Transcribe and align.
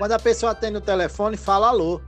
Quando 0.00 0.12
a 0.12 0.18
pessoa 0.18 0.52
atende 0.52 0.78
o 0.78 0.80
telefone, 0.80 1.36
fala 1.36 1.68
alô. 1.68 2.00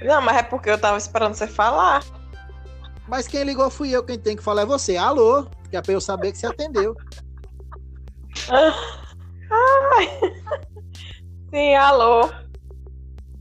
Não, 0.00 0.22
mas 0.22 0.38
é 0.38 0.42
porque 0.42 0.70
eu 0.70 0.80
tava 0.80 0.96
esperando 0.96 1.34
você 1.34 1.46
falar. 1.46 2.02
Mas 3.06 3.28
quem 3.28 3.44
ligou 3.44 3.68
fui 3.68 3.90
eu, 3.90 4.02
quem 4.02 4.18
tem 4.18 4.34
que 4.34 4.42
falar 4.42 4.62
é 4.62 4.64
você. 4.64 4.96
Alô, 4.96 5.44
que 5.68 5.76
é 5.76 5.82
pra 5.82 5.92
eu 5.92 6.00
saber 6.00 6.32
que 6.32 6.38
você 6.38 6.46
atendeu. 6.46 6.96
Ai. 8.48 10.08
Sim, 11.50 11.74
alô. 11.74 12.30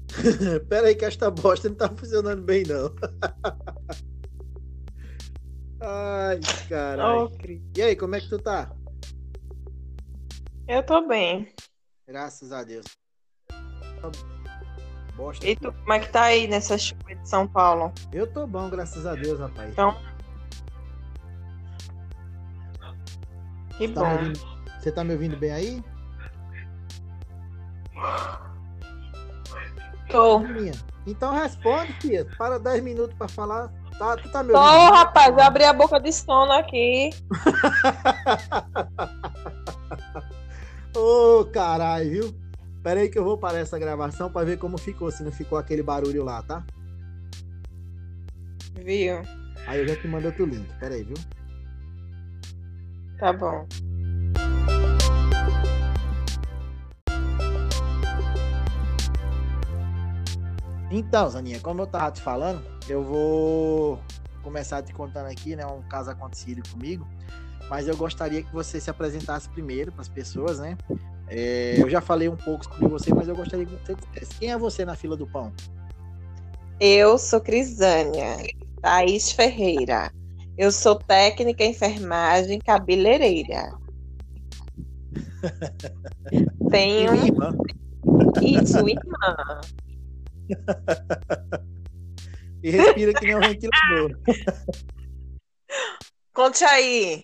Pera 0.67 0.87
aí 0.87 0.95
que 0.95 1.05
esta 1.05 1.31
bosta 1.31 1.69
não 1.69 1.75
tá 1.77 1.87
funcionando 1.87 2.41
bem, 2.41 2.65
não. 2.65 2.93
Ai, 5.79 6.37
caralho. 6.67 7.29
Cris. 7.37 7.61
E 7.77 7.81
aí, 7.81 7.95
como 7.95 8.13
é 8.13 8.19
que 8.19 8.27
tu 8.27 8.39
tá? 8.39 8.69
Eu 10.67 10.83
tô 10.83 11.07
bem. 11.07 11.47
Graças 12.05 12.51
a 12.51 12.61
Deus. 12.65 13.00
Bosta. 15.15 15.45
E 15.45 15.55
tu, 15.55 15.71
como 15.73 15.93
é 15.93 15.99
que 15.99 16.09
tá 16.09 16.23
aí 16.23 16.47
nessa 16.47 16.77
chuva 16.77 17.13
de 17.15 17.29
São 17.29 17.47
Paulo? 17.47 17.91
Eu 18.11 18.25
tô 18.31 18.47
bom, 18.47 18.69
graças 18.69 19.05
a 19.05 19.13
Deus, 19.15 19.39
rapaz. 19.39 19.69
Então. 19.71 19.95
Que 23.77 23.87
Tá 23.87 24.01
me 24.01 24.07
bom. 24.07 24.11
ouvindo- 24.17 24.39
Você 24.79 24.91
tá 24.91 25.03
me 25.03 25.13
ouvindo 25.13 25.37
bem 25.37 25.51
aí? 25.51 25.83
Tô. 30.09 30.39
Minha. 30.39 30.73
Então 31.05 31.33
responde, 31.33 31.93
tia. 31.99 32.25
Para 32.37 32.59
10 32.59 32.83
minutos 32.83 33.15
pra 33.17 33.27
falar. 33.27 33.69
Tá, 33.97 34.17
tu 34.17 34.29
tá 34.31 34.41
me 34.43 34.51
Tô, 34.53 34.59
ouvindo? 34.59 34.93
rapaz, 34.93 35.35
eu 35.37 35.43
abri 35.43 35.63
a 35.63 35.73
boca 35.73 35.99
de 35.99 36.11
sono 36.11 36.51
aqui. 36.53 37.11
Ô, 40.95 41.45
caralho, 41.45 42.09
viu? 42.09 42.40
Pera 42.83 42.99
aí 42.99 43.09
que 43.09 43.19
eu 43.19 43.23
vou 43.23 43.37
parar 43.37 43.59
essa 43.59 43.77
gravação 43.77 44.31
pra 44.31 44.43
ver 44.43 44.57
como 44.57 44.77
ficou, 44.77 45.11
se 45.11 45.23
não 45.23 45.31
ficou 45.31 45.57
aquele 45.57 45.83
barulho 45.83 46.23
lá, 46.23 46.41
tá? 46.41 46.65
Viu? 48.73 49.21
Aí 49.67 49.79
eu 49.79 49.87
já 49.87 49.95
te 49.95 50.07
mando 50.07 50.27
outro 50.27 50.45
link. 50.45 50.67
Pera 50.79 50.95
aí, 50.95 51.03
viu? 51.03 51.17
Tá 53.19 53.31
bom. 53.31 53.67
Então, 60.89 61.29
Zaninha, 61.29 61.59
como 61.59 61.83
eu 61.83 61.87
tava 61.87 62.11
te 62.11 62.21
falando, 62.21 62.61
eu 62.89 63.03
vou 63.03 64.01
começar 64.41 64.81
te 64.81 64.91
contando 64.91 65.27
aqui, 65.27 65.55
né, 65.55 65.65
um 65.65 65.83
caso 65.83 66.09
acontecido 66.09 66.67
comigo, 66.69 67.07
mas 67.69 67.87
eu 67.87 67.95
gostaria 67.95 68.41
que 68.41 68.51
você 68.51 68.79
se 68.81 68.89
apresentasse 68.89 69.47
primeiro 69.49 69.91
para 69.91 70.01
as 70.01 70.09
pessoas, 70.09 70.59
né? 70.59 70.75
É, 71.33 71.81
eu 71.81 71.89
já 71.89 72.01
falei 72.01 72.27
um 72.27 72.35
pouco 72.35 72.65
sobre 72.65 72.89
você, 72.89 73.13
mas 73.13 73.25
eu 73.29 73.35
gostaria 73.35 73.65
que 73.65 73.71
você 73.71 73.95
dissesse 73.95 74.37
quem 74.37 74.51
é 74.51 74.57
você 74.57 74.83
na 74.83 74.95
fila 74.95 75.15
do 75.15 75.25
pão. 75.25 75.53
Eu 76.77 77.17
sou 77.17 77.39
Crisânia, 77.39 78.35
Thaís 78.81 79.31
Ferreira. 79.31 80.11
Eu 80.57 80.73
sou 80.73 80.95
técnica 80.95 81.63
em 81.63 81.71
enfermagem 81.71 82.59
cabeleireira. 82.59 83.71
Tenho 86.69 87.13
Minha 87.13 87.25
irmã. 87.27 87.57
isso, 88.41 88.77
irmã. 88.89 89.61
E 92.61 92.71
respira 92.71 93.13
que 93.13 93.25
nem 93.25 93.37
um 93.37 93.39
ventilador. 93.39 94.19
Conte 96.33 96.65
aí. 96.65 97.23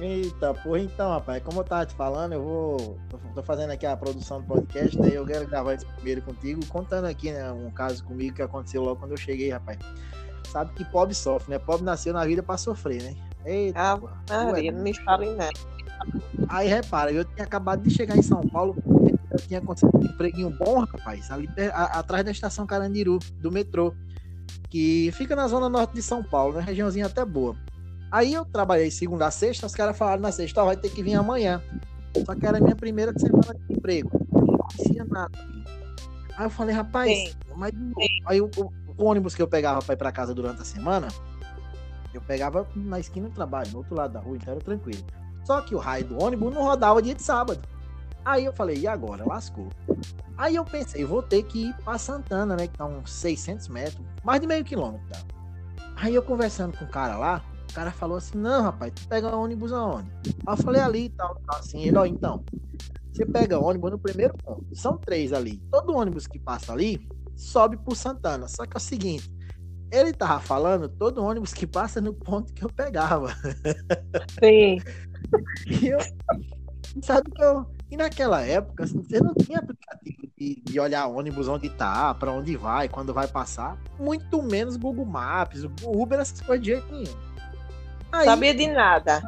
Eita, 0.00 0.54
porra, 0.54 0.78
então, 0.80 1.10
rapaz, 1.10 1.42
como 1.42 1.60
eu 1.60 1.64
tava 1.64 1.84
te 1.86 1.94
falando, 1.94 2.32
eu 2.34 2.42
vou. 2.42 2.98
tô- 3.34 3.42
fazendo 3.42 3.70
aqui 3.70 3.86
a 3.86 3.96
produção 3.96 4.40
do 4.40 4.46
podcast, 4.46 4.96
daí 4.98 5.14
eu 5.14 5.24
quero 5.24 5.46
gravar 5.46 5.74
isso 5.74 5.86
primeiro 5.94 6.22
contigo, 6.22 6.64
contando 6.66 7.04
aqui, 7.06 7.30
né, 7.32 7.50
um 7.52 7.70
caso 7.70 8.04
comigo 8.04 8.34
que 8.36 8.42
aconteceu 8.42 8.82
logo 8.82 8.96
quando 9.00 9.12
eu 9.12 9.16
cheguei, 9.16 9.50
rapaz. 9.50 9.78
Sabe 10.48 10.72
que 10.74 10.84
pobre 10.84 11.14
sofre, 11.14 11.50
né? 11.52 11.58
Pobre 11.58 11.84
nasceu 11.84 12.12
na 12.12 12.24
vida 12.24 12.42
pra 12.42 12.56
sofrer, 12.56 13.02
né? 13.02 13.14
Eita, 13.44 13.78
Ah. 14.30 14.44
Maria, 14.46 14.72
não 14.72 14.82
me 14.82 14.92
fale 14.94 15.30
nada. 15.34 15.52
Aí 16.48 16.68
repara, 16.68 17.12
eu 17.12 17.24
tinha 17.24 17.44
acabado 17.44 17.82
de 17.82 17.90
chegar 17.90 18.16
em 18.16 18.22
São 18.22 18.40
Paulo, 18.48 18.76
eu 19.30 19.38
tinha 19.46 19.60
conseguido 19.60 19.98
um 19.98 20.04
empreguinho 20.10 20.50
bom, 20.50 20.80
rapaz, 20.80 21.30
ali 21.30 21.48
a- 21.72 21.98
atrás 21.98 22.24
da 22.24 22.30
estação 22.30 22.66
Carandiru, 22.66 23.18
do 23.40 23.52
metrô, 23.52 23.94
que 24.70 25.10
fica 25.12 25.36
na 25.36 25.46
zona 25.48 25.68
norte 25.68 25.94
de 25.94 26.02
São 26.02 26.22
Paulo, 26.22 26.54
né? 26.54 26.62
Regiãozinha 26.62 27.06
até 27.06 27.24
boa. 27.24 27.56
Aí 28.10 28.32
eu 28.34 28.44
trabalhei 28.44 28.90
segunda 28.90 29.26
a 29.26 29.30
sexta, 29.30 29.66
os 29.66 29.74
caras 29.74 29.96
falaram 29.96 30.22
na 30.22 30.32
sexta, 30.32 30.64
vai 30.64 30.76
ter 30.76 30.90
que 30.90 31.02
vir 31.02 31.14
amanhã. 31.14 31.62
Só 32.24 32.34
que 32.34 32.46
era 32.46 32.58
a 32.58 32.60
minha 32.60 32.74
primeira 32.76 33.12
semana 33.18 33.54
de 33.54 33.74
emprego. 33.74 34.10
Não 34.32 34.58
conhecia 34.58 35.04
nada. 35.04 35.38
Aí 36.36 36.46
eu 36.46 36.50
falei, 36.50 36.74
rapaz, 36.74 37.10
Sim. 37.10 37.32
mas 37.56 37.72
aí 38.26 38.40
o, 38.40 38.50
o- 38.56 38.72
o 38.96 39.04
ônibus 39.04 39.34
que 39.34 39.42
eu 39.42 39.46
pegava 39.48 39.80
pra 39.80 39.94
ir 39.94 39.96
pra 39.98 40.10
casa 40.10 40.34
durante 40.34 40.60
a 40.62 40.64
semana, 40.64 41.08
eu 42.14 42.20
pegava 42.22 42.66
na 42.74 42.98
esquina 42.98 43.28
do 43.28 43.34
trabalho, 43.34 43.70
no 43.70 43.78
outro 43.78 43.94
lado 43.94 44.12
da 44.12 44.20
rua, 44.20 44.36
então 44.36 44.54
era 44.54 44.60
tranquilo. 44.62 45.04
Só 45.44 45.60
que 45.60 45.74
o 45.74 45.78
raio 45.78 46.04
do 46.06 46.22
ônibus 46.22 46.52
não 46.54 46.62
rodava 46.64 47.00
dia 47.02 47.14
de 47.14 47.22
sábado. 47.22 47.60
Aí 48.24 48.44
eu 48.44 48.52
falei, 48.52 48.76
e 48.78 48.86
agora? 48.86 49.24
Lascou. 49.26 49.68
Aí 50.36 50.56
eu 50.56 50.64
pensei, 50.64 51.04
vou 51.04 51.22
ter 51.22 51.42
que 51.44 51.66
ir 51.68 51.74
pra 51.84 51.96
Santana, 51.98 52.56
né? 52.56 52.66
Que 52.66 52.76
tá 52.76 52.84
uns 52.86 53.10
600 53.12 53.68
metros, 53.68 54.04
mais 54.24 54.40
de 54.40 54.46
meio 54.46 54.64
quilômetro. 54.64 55.06
Tá? 55.08 55.20
Aí 55.96 56.14
eu 56.14 56.22
conversando 56.22 56.76
com 56.76 56.84
o 56.84 56.88
cara 56.88 57.16
lá, 57.16 57.42
o 57.68 57.74
cara 57.74 57.90
falou 57.90 58.16
assim: 58.16 58.38
Não, 58.38 58.62
rapaz, 58.62 58.92
tu 58.94 59.06
pega 59.08 59.34
ônibus 59.34 59.72
aonde? 59.72 60.10
Aí 60.46 60.54
eu 60.54 60.56
falei 60.56 60.80
ali 60.80 61.04
e 61.06 61.10
tal, 61.10 61.34
tal, 61.46 61.58
assim. 61.58 61.82
Ele, 61.82 61.96
ó, 61.96 62.06
então, 62.06 62.44
você 63.12 63.26
pega 63.26 63.58
ônibus 63.58 63.90
no 63.90 63.98
primeiro 63.98 64.34
ponto. 64.38 64.64
São 64.74 64.96
três 64.96 65.32
ali. 65.32 65.58
Todo 65.70 65.96
ônibus 65.96 66.26
que 66.26 66.38
passa 66.38 66.72
ali 66.72 67.06
sobe 67.36 67.76
por 67.76 67.96
Santana. 67.96 68.48
Só 68.48 68.64
que 68.64 68.76
é 68.76 68.78
o 68.78 68.80
seguinte. 68.80 69.30
Ele 69.90 70.12
tava 70.12 70.38
falando 70.40 70.88
todo 70.88 71.24
ônibus 71.24 71.54
que 71.54 71.66
passa 71.66 72.00
no 72.00 72.12
ponto 72.12 72.52
que 72.52 72.62
eu 72.62 72.68
pegava. 72.68 73.34
Sim. 74.38 74.78
E 75.66 75.88
eu, 75.88 75.98
sabe 77.02 77.30
que 77.30 77.42
eu. 77.42 77.66
E 77.90 77.96
naquela 77.96 78.42
época, 78.42 78.84
assim, 78.84 79.02
você 79.02 79.18
não 79.18 79.34
tinha 79.34 79.58
aplicativo 79.58 80.28
de, 80.36 80.62
de 80.62 80.78
olhar 80.78 81.06
ônibus 81.06 81.48
onde 81.48 81.70
tá, 81.70 82.14
pra 82.14 82.30
onde 82.30 82.54
vai, 82.54 82.86
quando 82.86 83.14
vai 83.14 83.26
passar. 83.26 83.78
Muito 83.98 84.42
menos 84.42 84.76
Google 84.76 85.06
Maps, 85.06 85.64
o 85.64 86.02
Uber, 86.02 86.20
essas 86.20 86.40
coisas 86.42 86.64
de 86.64 86.72
jeito 86.72 86.92
nenhum. 86.92 87.27
Aí, 88.12 88.24
Sabia 88.24 88.54
de 88.54 88.66
nada. 88.68 89.22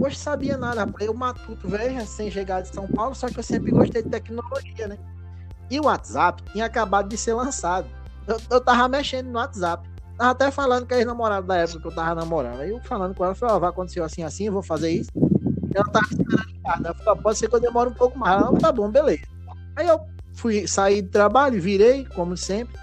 hoje 0.00 0.16
sabia 0.16 0.56
nada. 0.56 0.86
Eu 1.00 1.14
matuto, 1.14 1.68
velho, 1.68 1.94
recém 1.94 2.30
chegado 2.30 2.64
de 2.64 2.74
São 2.74 2.86
Paulo, 2.88 3.14
só 3.14 3.28
que 3.28 3.38
eu 3.38 3.42
sempre 3.42 3.70
gostei 3.70 4.02
de 4.02 4.08
tecnologia, 4.08 4.88
né? 4.88 4.98
E 5.70 5.78
o 5.80 5.84
WhatsApp 5.84 6.42
tinha 6.52 6.64
acabado 6.66 7.08
de 7.08 7.16
ser 7.16 7.34
lançado. 7.34 7.86
Eu, 8.26 8.38
eu 8.50 8.60
tava 8.60 8.88
mexendo 8.88 9.26
no 9.28 9.38
WhatsApp. 9.38 9.88
Tava 10.18 10.30
até 10.30 10.50
falando 10.50 10.86
com 10.86 10.94
a 10.94 10.98
ex-namorada 10.98 11.46
da 11.46 11.56
época 11.56 11.80
que 11.80 11.86
eu 11.86 11.94
tava 11.94 12.14
namorando. 12.14 12.60
Aí 12.60 12.70
eu 12.70 12.80
falando 12.82 13.14
com 13.14 13.24
ela, 13.24 13.34
falei, 13.34 13.54
ó, 13.54 13.58
vai 13.58 13.70
acontecer 13.70 14.00
assim, 14.02 14.22
assim, 14.22 14.46
eu 14.46 14.52
vou 14.52 14.62
fazer 14.62 14.90
isso. 14.90 15.10
Ela 15.74 15.84
tava 15.90 16.06
esperando 16.10 16.50
em 16.50 16.62
casa. 16.62 16.82
Ela 16.86 16.94
falou, 16.94 17.22
pode 17.22 17.38
ser 17.38 17.48
que 17.48 17.56
eu 17.56 17.60
demore 17.60 17.90
um 17.90 17.94
pouco 17.94 18.18
mais. 18.18 18.40
Ela, 18.40 18.58
tá 18.58 18.70
bom, 18.70 18.90
beleza. 18.90 19.22
Aí 19.76 19.86
eu 19.86 20.00
fui 20.34 20.66
sair 20.68 21.02
do 21.02 21.10
trabalho, 21.10 21.60
virei, 21.60 22.04
como 22.14 22.36
sempre. 22.36 22.78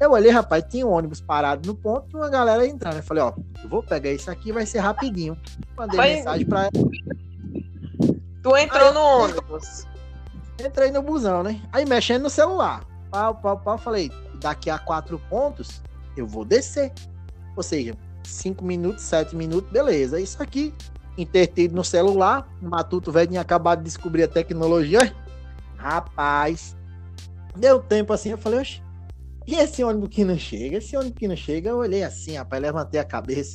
Eu 0.00 0.12
olhei, 0.12 0.30
rapaz, 0.30 0.64
tinha 0.68 0.86
um 0.86 0.90
ônibus 0.92 1.20
parado 1.20 1.66
no 1.66 1.74
ponto 1.74 2.06
e 2.12 2.16
uma 2.16 2.28
galera 2.30 2.64
entrando. 2.66 2.96
Eu 2.96 3.02
falei, 3.02 3.22
ó, 3.22 3.32
eu 3.62 3.68
vou 3.68 3.82
pegar 3.82 4.10
isso 4.12 4.30
aqui, 4.30 4.52
vai 4.52 4.64
ser 4.64 4.78
rapidinho. 4.78 5.36
Mandei 5.76 5.96
Vai- 5.96 6.14
mensagem 6.16 6.46
pra 6.46 6.60
ela. 6.62 6.70
Tu 8.42 8.56
entrou 8.56 8.88
Aí- 8.88 8.94
no 8.94 9.00
ônibus. 9.00 9.86
Entrei 10.64 10.90
no 10.90 11.02
busão, 11.02 11.42
né? 11.42 11.60
Aí 11.72 11.84
mexendo 11.84 12.22
no 12.22 12.30
celular. 12.30 12.84
Pau, 13.10 13.34
pau, 13.34 13.58
pau. 13.58 13.78
Falei, 13.78 14.10
daqui 14.40 14.70
a 14.70 14.78
quatro 14.78 15.18
pontos, 15.30 15.82
eu 16.16 16.26
vou 16.26 16.44
descer. 16.44 16.92
Ou 17.56 17.62
seja, 17.62 17.94
cinco 18.24 18.64
minutos, 18.64 19.02
sete 19.02 19.34
minutos, 19.34 19.70
beleza. 19.70 20.20
Isso 20.20 20.40
aqui, 20.42 20.72
intertido 21.16 21.74
no 21.74 21.84
celular. 21.84 22.48
O 22.62 22.68
Matuto 22.68 23.10
velho 23.10 23.28
tinha 23.28 23.40
acabado 23.40 23.78
de 23.78 23.84
descobrir 23.84 24.24
a 24.24 24.28
tecnologia. 24.28 25.14
Rapaz, 25.76 26.76
deu 27.56 27.80
tempo 27.80 28.12
assim. 28.12 28.30
Eu 28.30 28.38
falei, 28.38 28.60
oxe, 28.60 28.82
e 29.48 29.54
esse 29.54 29.82
ônibus 29.82 30.10
que 30.10 30.26
não 30.26 30.36
chega? 30.36 30.76
Esse 30.76 30.94
ônibus 30.94 31.18
que 31.18 31.26
não 31.26 31.34
chega, 31.34 31.70
eu 31.70 31.78
olhei 31.78 32.02
assim, 32.02 32.36
rapaz, 32.36 32.60
levantei 32.60 33.00
a 33.00 33.04
cabeça. 33.04 33.54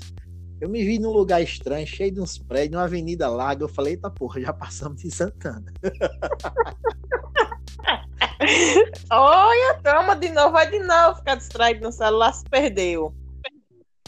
Eu 0.60 0.68
me 0.68 0.84
vi 0.84 0.98
num 0.98 1.12
lugar 1.12 1.40
estranho, 1.40 1.86
cheio 1.86 2.12
de 2.12 2.20
uns 2.20 2.36
prédios, 2.36 2.72
numa 2.72 2.86
avenida 2.86 3.30
larga. 3.30 3.64
Eu 3.64 3.70
falei, 3.70 3.94
eita 3.94 4.10
porra, 4.10 4.42
já 4.42 4.52
passamos 4.52 5.04
de 5.04 5.12
Santana. 5.12 5.72
Olha, 9.12 9.80
toma 9.84 10.16
de 10.16 10.30
novo, 10.30 10.54
vai 10.54 10.68
de 10.68 10.80
novo. 10.80 11.18
Ficar 11.18 11.36
distraído 11.36 11.82
no 11.82 11.92
celular, 11.92 12.34
se 12.34 12.44
perdeu. 12.46 13.14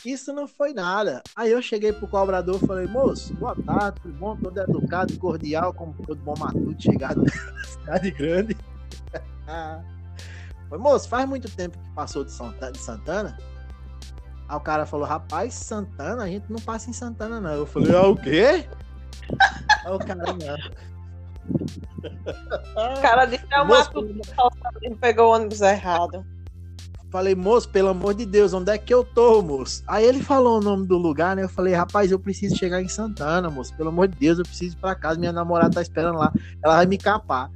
Isso 0.03 0.33
não 0.33 0.47
foi 0.47 0.73
nada. 0.73 1.21
Aí 1.35 1.51
eu 1.51 1.61
cheguei 1.61 1.93
pro 1.93 2.07
cobrador 2.07 2.59
e 2.63 2.65
falei, 2.65 2.87
moço, 2.87 3.31
boa 3.35 3.55
tarde, 3.63 4.01
tudo 4.01 4.17
bom? 4.17 4.35
Todo 4.35 4.59
educado 4.59 5.15
cordial, 5.19 5.71
como 5.71 5.93
todo 6.03 6.17
bom 6.17 6.33
matuto 6.39 6.81
chegado 6.81 7.21
na 7.21 7.31
cidade 7.63 8.09
grande. 8.09 8.57
Foi, 10.69 10.77
moço, 10.77 11.07
faz 11.07 11.27
muito 11.27 11.49
tempo 11.55 11.77
que 11.77 11.89
passou 11.91 12.23
de 12.23 12.31
Santa- 12.31 12.71
de 12.71 12.79
Santana? 12.79 13.37
Aí 14.47 14.55
o 14.57 14.59
cara 14.59 14.85
falou, 14.85 15.05
rapaz, 15.07 15.53
Santana, 15.53 16.23
a 16.23 16.27
gente 16.27 16.45
não 16.51 16.59
passa 16.59 16.89
em 16.89 16.93
Santana, 16.93 17.39
não. 17.41 17.51
Eu 17.53 17.65
falei, 17.65 17.95
ah, 17.95 18.07
o 18.07 18.15
quê? 18.15 18.67
Aí 19.85 19.91
o 19.93 19.99
cara, 19.99 20.23
não. 20.23 20.55
O 22.97 23.01
cara 23.01 23.25
disse 23.25 23.45
que 23.45 23.53
é 23.53 23.61
o 23.61 23.67
Moço, 23.67 23.91
Matuto 23.93 24.97
pegou 24.99 25.27
o 25.27 25.35
ônibus 25.35 25.61
errado. 25.61 26.25
Falei, 27.11 27.33
moço, 27.33 27.69
pelo 27.69 27.89
amor 27.89 28.13
de 28.13 28.25
Deus, 28.25 28.51
onde 28.53 28.71
é 28.71 28.77
que 28.77 28.93
eu 28.93 29.01
tô, 29.05 29.41
moço? 29.41 29.81
Aí 29.87 30.03
ele 30.05 30.21
falou 30.21 30.57
o 30.57 30.61
nome 30.61 30.85
do 30.85 30.97
lugar, 30.97 31.33
né? 31.35 31.43
Eu 31.43 31.49
falei, 31.49 31.73
rapaz, 31.73 32.11
eu 32.11 32.19
preciso 32.19 32.57
chegar 32.57 32.81
em 32.81 32.89
Santana, 32.89 33.49
moço. 33.49 33.73
Pelo 33.77 33.87
amor 33.89 34.09
de 34.09 34.17
Deus, 34.17 34.37
eu 34.37 34.43
preciso 34.43 34.75
ir 34.75 34.79
pra 34.81 34.93
casa. 34.95 35.17
Minha 35.17 35.31
namorada 35.31 35.75
tá 35.75 35.81
esperando 35.81 36.17
lá. 36.17 36.33
Ela 36.61 36.75
vai 36.75 36.85
me 36.85 36.97
capar. 36.97 37.49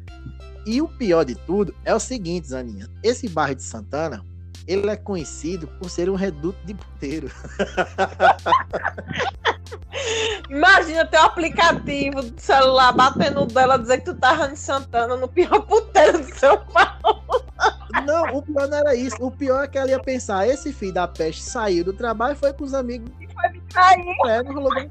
E 0.69 0.81
o 0.83 0.87
pior 0.87 1.25
de 1.25 1.33
tudo 1.33 1.73
é 1.83 1.95
o 1.95 1.99
seguinte, 1.99 2.49
Zaninha. 2.49 2.87
Esse 3.01 3.27
bairro 3.27 3.55
de 3.55 3.63
Santana, 3.63 4.23
ele 4.67 4.87
é 4.87 4.95
conhecido 4.95 5.65
por 5.65 5.89
ser 5.89 6.11
um 6.11 6.13
reduto 6.13 6.63
de 6.63 6.75
puteiro. 6.75 7.31
Imagina 10.47 11.07
ter 11.07 11.17
um 11.17 11.23
aplicativo 11.23 12.21
do 12.21 12.39
celular 12.39 12.91
batendo 12.91 13.47
dela 13.47 13.79
dizer 13.79 13.97
que 13.97 14.05
tu 14.05 14.13
tava 14.13 14.51
em 14.51 14.55
Santana, 14.55 15.17
no 15.17 15.27
pior 15.27 15.59
puteiro 15.61 16.23
de 16.23 16.37
São 16.37 16.63
Paulo. 16.67 17.23
Não, 18.05 18.37
o 18.37 18.43
pior 18.43 18.67
não 18.67 18.77
era 18.77 18.93
isso. 18.93 19.17
O 19.19 19.31
pior 19.31 19.63
é 19.63 19.67
que 19.67 19.75
ela 19.75 19.89
ia 19.89 19.99
pensar, 19.99 20.47
esse 20.47 20.71
filho 20.71 20.93
da 20.93 21.07
peste 21.07 21.41
saiu 21.41 21.83
do 21.83 21.93
trabalho 21.93 22.33
e 22.33 22.37
foi 22.37 22.53
com 22.53 22.63
os 22.63 22.75
amigos. 22.75 23.11
E 23.19 23.27
foi 23.33 23.49
me 23.49 23.59
trair. 23.61 24.05
É, 24.27 24.43
no 24.43 24.61
lugar. 24.61 24.87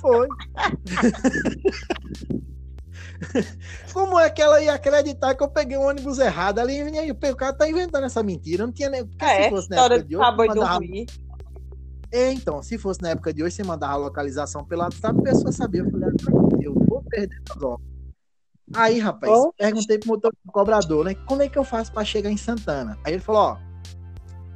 Foi. 0.00 0.26
Como 3.92 4.18
é 4.18 4.30
que 4.30 4.40
ela 4.40 4.62
ia 4.62 4.74
acreditar 4.74 5.34
que 5.34 5.42
eu 5.42 5.48
peguei 5.48 5.76
um 5.76 5.86
ônibus 5.86 6.18
errado 6.18 6.58
ali? 6.58 6.80
O 7.10 7.36
cara 7.36 7.52
tá 7.52 7.68
inventando 7.68 8.04
essa 8.04 8.22
mentira. 8.22 8.66
Não 8.66 8.72
tinha 8.72 8.88
nem. 8.88 9.06
Porque 9.06 9.24
É, 9.24 9.44
se 9.44 9.50
fosse 9.50 9.70
na 9.70 9.76
época 9.76 10.04
de 10.04 10.16
hoje, 10.16 10.24
e 10.24 10.36
mandava-. 10.36 10.84
É, 12.12 12.32
então, 12.32 12.62
se 12.62 12.76
fosse 12.76 13.00
na 13.02 13.10
época 13.10 13.32
de 13.32 13.42
hoje, 13.42 13.54
você 13.54 13.62
mandava 13.62 13.92
a 13.92 13.96
localização 13.96 14.64
pelo 14.64 14.82
WhatsApp, 14.82 15.18
a 15.20 15.22
pessoa 15.22 15.52
sabia. 15.52 15.82
Eu 15.82 15.90
falei, 15.90 16.08
ah, 16.08 16.58
eu 16.60 16.74
vou 16.74 17.02
perder 17.04 17.40
as. 17.50 17.80
Aí, 18.74 18.98
rapaz, 19.00 19.32
Oxe. 19.32 19.52
perguntei 19.58 19.98
pro 19.98 20.08
motor 20.08 20.32
pro 20.32 20.52
cobrador, 20.52 21.04
né? 21.04 21.14
Como 21.26 21.42
é 21.42 21.48
que 21.48 21.58
eu 21.58 21.64
faço 21.64 21.92
pra 21.92 22.04
chegar 22.04 22.30
em 22.30 22.36
Santana? 22.36 22.96
Aí 23.04 23.14
ele 23.14 23.22
falou, 23.22 23.42
ó, 23.42 23.56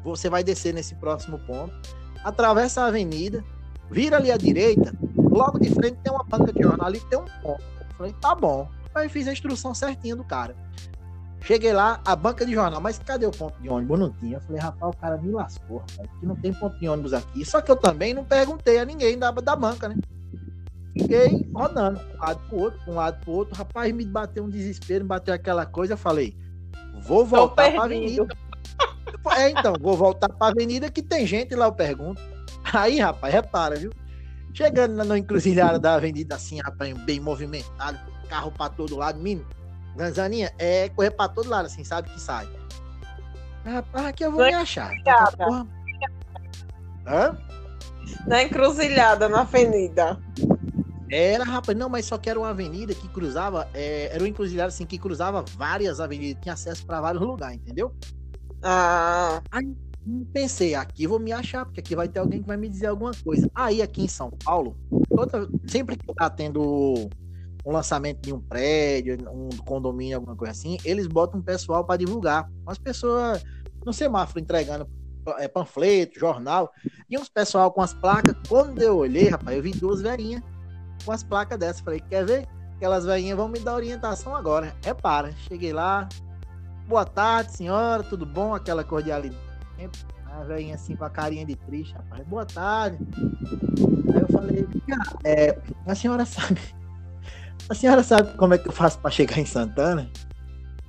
você 0.04 0.30
vai 0.30 0.44
descer 0.44 0.72
nesse 0.72 0.94
próximo 0.94 1.38
ponto, 1.40 1.74
atravessa 2.22 2.82
a 2.82 2.86
avenida, 2.86 3.44
vira 3.90 4.16
ali 4.16 4.30
à 4.30 4.36
direita, 4.36 4.94
logo 5.16 5.58
de 5.58 5.68
frente 5.70 5.98
tem 6.02 6.12
uma 6.12 6.22
banca 6.22 6.52
de 6.52 6.62
jornal 6.62 6.86
ali, 6.86 7.00
tem 7.08 7.18
um 7.18 7.24
ponto. 7.42 7.64
Falei, 7.96 8.12
tá 8.20 8.34
bom. 8.34 8.68
Aí 8.94 9.08
fiz 9.08 9.26
a 9.26 9.32
instrução 9.32 9.74
certinha 9.74 10.14
do 10.14 10.24
cara. 10.24 10.56
Cheguei 11.40 11.74
lá, 11.74 12.00
a 12.06 12.16
banca 12.16 12.46
de 12.46 12.54
jornal, 12.54 12.80
mas 12.80 12.98
cadê 12.98 13.26
o 13.26 13.30
ponto 13.30 13.60
de 13.60 13.68
ônibus? 13.68 13.98
Não 13.98 14.10
tinha. 14.10 14.38
Eu 14.38 14.40
falei, 14.40 14.62
rapaz, 14.62 14.94
o 14.94 14.98
cara 14.98 15.18
me 15.18 15.30
lascou, 15.30 15.78
rapaz, 15.78 16.08
que 16.18 16.26
não 16.26 16.36
tem 16.36 16.54
ponto 16.54 16.78
de 16.78 16.88
ônibus 16.88 17.12
aqui. 17.12 17.44
Só 17.44 17.60
que 17.60 17.70
eu 17.70 17.76
também 17.76 18.14
não 18.14 18.24
perguntei 18.24 18.78
a 18.78 18.84
ninguém 18.84 19.18
da, 19.18 19.30
da 19.30 19.54
banca, 19.54 19.88
né? 19.88 19.96
Fiquei 20.96 21.46
rodando, 21.52 22.00
um 22.14 22.18
lado 22.18 22.40
pro 22.48 22.58
outro, 22.58 22.80
um 22.90 22.94
lado 22.94 23.20
pro 23.20 23.32
outro. 23.32 23.54
Rapaz, 23.54 23.92
me 23.92 24.06
bateu 24.06 24.44
um 24.44 24.48
desespero, 24.48 25.04
me 25.04 25.08
bateu 25.08 25.34
aquela 25.34 25.66
coisa. 25.66 25.94
Eu 25.94 25.98
falei, 25.98 26.34
vou 27.02 27.26
voltar 27.26 27.72
pra 27.72 27.84
avenida. 27.84 28.26
É, 29.36 29.50
então, 29.50 29.74
vou 29.80 29.96
voltar 29.96 30.28
pra 30.28 30.48
avenida 30.48 30.90
que 30.90 31.02
tem 31.02 31.26
gente 31.26 31.54
lá, 31.54 31.66
eu 31.66 31.72
pergunto. 31.72 32.22
Aí, 32.72 32.98
rapaz, 33.00 33.34
repara, 33.34 33.76
viu? 33.76 33.90
Chegando 34.54 34.94
na, 34.94 35.04
na 35.04 35.18
encruzilhada 35.18 35.80
da 35.80 35.94
avenida, 35.94 36.36
assim, 36.36 36.60
rapaz, 36.60 36.96
bem 36.98 37.18
movimentado, 37.18 37.98
carro 38.28 38.52
pra 38.52 38.68
todo 38.68 38.96
lado, 38.96 39.18
menino. 39.18 39.44
Ganzaninha, 39.96 40.52
é 40.58 40.88
correr 40.90 41.10
pra 41.10 41.28
todo 41.28 41.50
lado, 41.50 41.66
assim, 41.66 41.82
sabe 41.82 42.08
que 42.08 42.20
sai. 42.20 42.48
Rapaz, 43.64 44.06
aqui 44.06 44.24
eu 44.24 44.30
vou 44.30 44.44
me 44.44 44.54
achar. 44.54 44.92
Porra. 45.36 45.66
Hã? 47.06 47.36
Na 48.28 48.42
encruzilhada, 48.44 49.28
na 49.28 49.40
avenida. 49.40 50.18
Era, 51.10 51.44
rapaz, 51.44 51.76
não, 51.76 51.88
mas 51.88 52.06
só 52.06 52.16
que 52.16 52.30
era 52.30 52.38
uma 52.38 52.50
avenida 52.50 52.94
que 52.94 53.08
cruzava, 53.08 53.68
é, 53.74 54.06
era 54.12 54.22
uma 54.22 54.28
encruzilhada 54.28 54.68
assim 54.68 54.86
que 54.86 54.98
cruzava 54.98 55.44
várias 55.56 56.00
avenidas, 56.00 56.40
tinha 56.42 56.54
acesso 56.54 56.86
para 56.86 57.00
vários 57.00 57.22
lugares, 57.22 57.56
entendeu? 57.56 57.92
Ah, 58.62 59.42
Pensei, 60.32 60.74
aqui 60.74 61.06
vou 61.06 61.18
me 61.18 61.32
achar, 61.32 61.64
porque 61.64 61.80
aqui 61.80 61.96
vai 61.96 62.08
ter 62.08 62.18
alguém 62.18 62.42
que 62.42 62.46
vai 62.46 62.56
me 62.56 62.68
dizer 62.68 62.86
alguma 62.86 63.12
coisa. 63.24 63.50
Aí 63.54 63.80
aqui 63.80 64.02
em 64.02 64.08
São 64.08 64.30
Paulo, 64.44 64.76
toda- 65.08 65.48
sempre 65.66 65.96
que 65.96 66.14
tá 66.14 66.28
tendo 66.28 67.08
um 67.64 67.72
lançamento 67.72 68.20
de 68.20 68.32
um 68.32 68.40
prédio, 68.40 69.16
um 69.30 69.48
condomínio, 69.64 70.16
alguma 70.16 70.36
coisa 70.36 70.52
assim, 70.52 70.76
eles 70.84 71.06
botam 71.06 71.40
um 71.40 71.42
pessoal 71.42 71.84
para 71.84 71.96
divulgar. 71.96 72.46
Umas 72.62 72.76
pessoas 72.76 73.42
no 73.84 73.92
semáforo 73.92 74.40
entregando 74.40 74.86
é, 75.38 75.48
panfleto, 75.48 76.20
jornal, 76.20 76.70
e 77.08 77.16
uns 77.18 77.30
pessoal 77.30 77.72
com 77.72 77.80
as 77.80 77.94
placas. 77.94 78.36
Quando 78.46 78.82
eu 78.82 78.98
olhei, 78.98 79.28
rapaz, 79.28 79.56
eu 79.56 79.62
vi 79.62 79.70
duas 79.72 80.02
velhinhas 80.02 80.42
com 81.02 81.12
as 81.12 81.22
placas 81.22 81.58
dessas. 81.58 81.80
Falei, 81.80 82.00
quer 82.00 82.26
ver? 82.26 82.46
Aquelas 82.76 83.06
velhinhas 83.06 83.36
vão 83.36 83.48
me 83.48 83.58
dar 83.58 83.74
orientação 83.74 84.36
agora. 84.36 84.76
É 84.84 84.92
para. 84.92 85.32
Cheguei 85.48 85.72
lá. 85.72 86.06
Boa 86.86 87.06
tarde, 87.06 87.56
senhora, 87.56 88.02
tudo 88.02 88.26
bom? 88.26 88.54
Aquela 88.54 88.84
cordialidade. 88.84 89.43
A 90.26 90.42
velhinha 90.44 90.74
assim 90.74 90.96
com 90.96 91.04
a 91.04 91.10
carinha 91.10 91.46
de 91.46 91.54
triste, 91.54 91.94
rapaz. 91.94 92.26
Boa 92.26 92.44
tarde. 92.44 92.98
Aí 94.12 94.20
eu 94.20 94.28
falei, 94.28 94.66
"Cara, 94.88 95.18
é, 95.24 95.58
a 95.86 95.94
senhora 95.94 96.24
sabe. 96.24 96.60
A 97.66 97.74
senhora 97.74 98.02
sabe 98.02 98.36
como 98.36 98.52
é 98.52 98.58
que 98.58 98.68
eu 98.68 98.72
faço 98.72 98.98
para 98.98 99.10
chegar 99.10 99.38
em 99.38 99.46
Santana? 99.46 100.10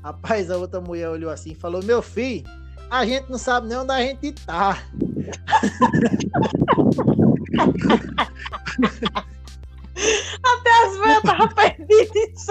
Rapaz, 0.04 0.52
a 0.52 0.58
outra 0.58 0.82
mulher 0.82 1.10
olhou 1.10 1.32
assim 1.32 1.54
e 1.54 1.56
falou: 1.56 1.82
Meu 1.82 2.02
filho, 2.02 2.46
a 2.90 3.06
gente 3.06 3.30
não 3.30 3.38
sabe 3.38 3.68
nem 3.68 3.78
onde 3.78 3.94
a 3.94 4.02
gente 4.02 4.34
tá. 4.34 4.78
até 10.44 10.84
as 10.84 10.98
velhas 10.98 11.18
estavam 11.18 11.48
perdidas. 11.50 12.48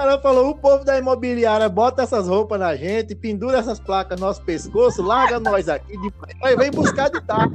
Ela 0.00 0.18
falou: 0.18 0.48
o 0.48 0.54
povo 0.54 0.82
da 0.82 0.98
imobiliária 0.98 1.68
bota 1.68 2.02
essas 2.02 2.26
roupas 2.26 2.58
na 2.58 2.74
gente, 2.74 3.14
pendura 3.14 3.58
essas 3.58 3.78
placas 3.78 4.18
no 4.18 4.26
nosso 4.26 4.42
pescoço, 4.42 5.02
larga 5.02 5.38
nós 5.38 5.68
aqui, 5.68 5.94
de... 5.98 6.10
Aí 6.42 6.56
vem 6.56 6.70
buscar 6.70 7.10
de 7.10 7.20
tarde. 7.20 7.54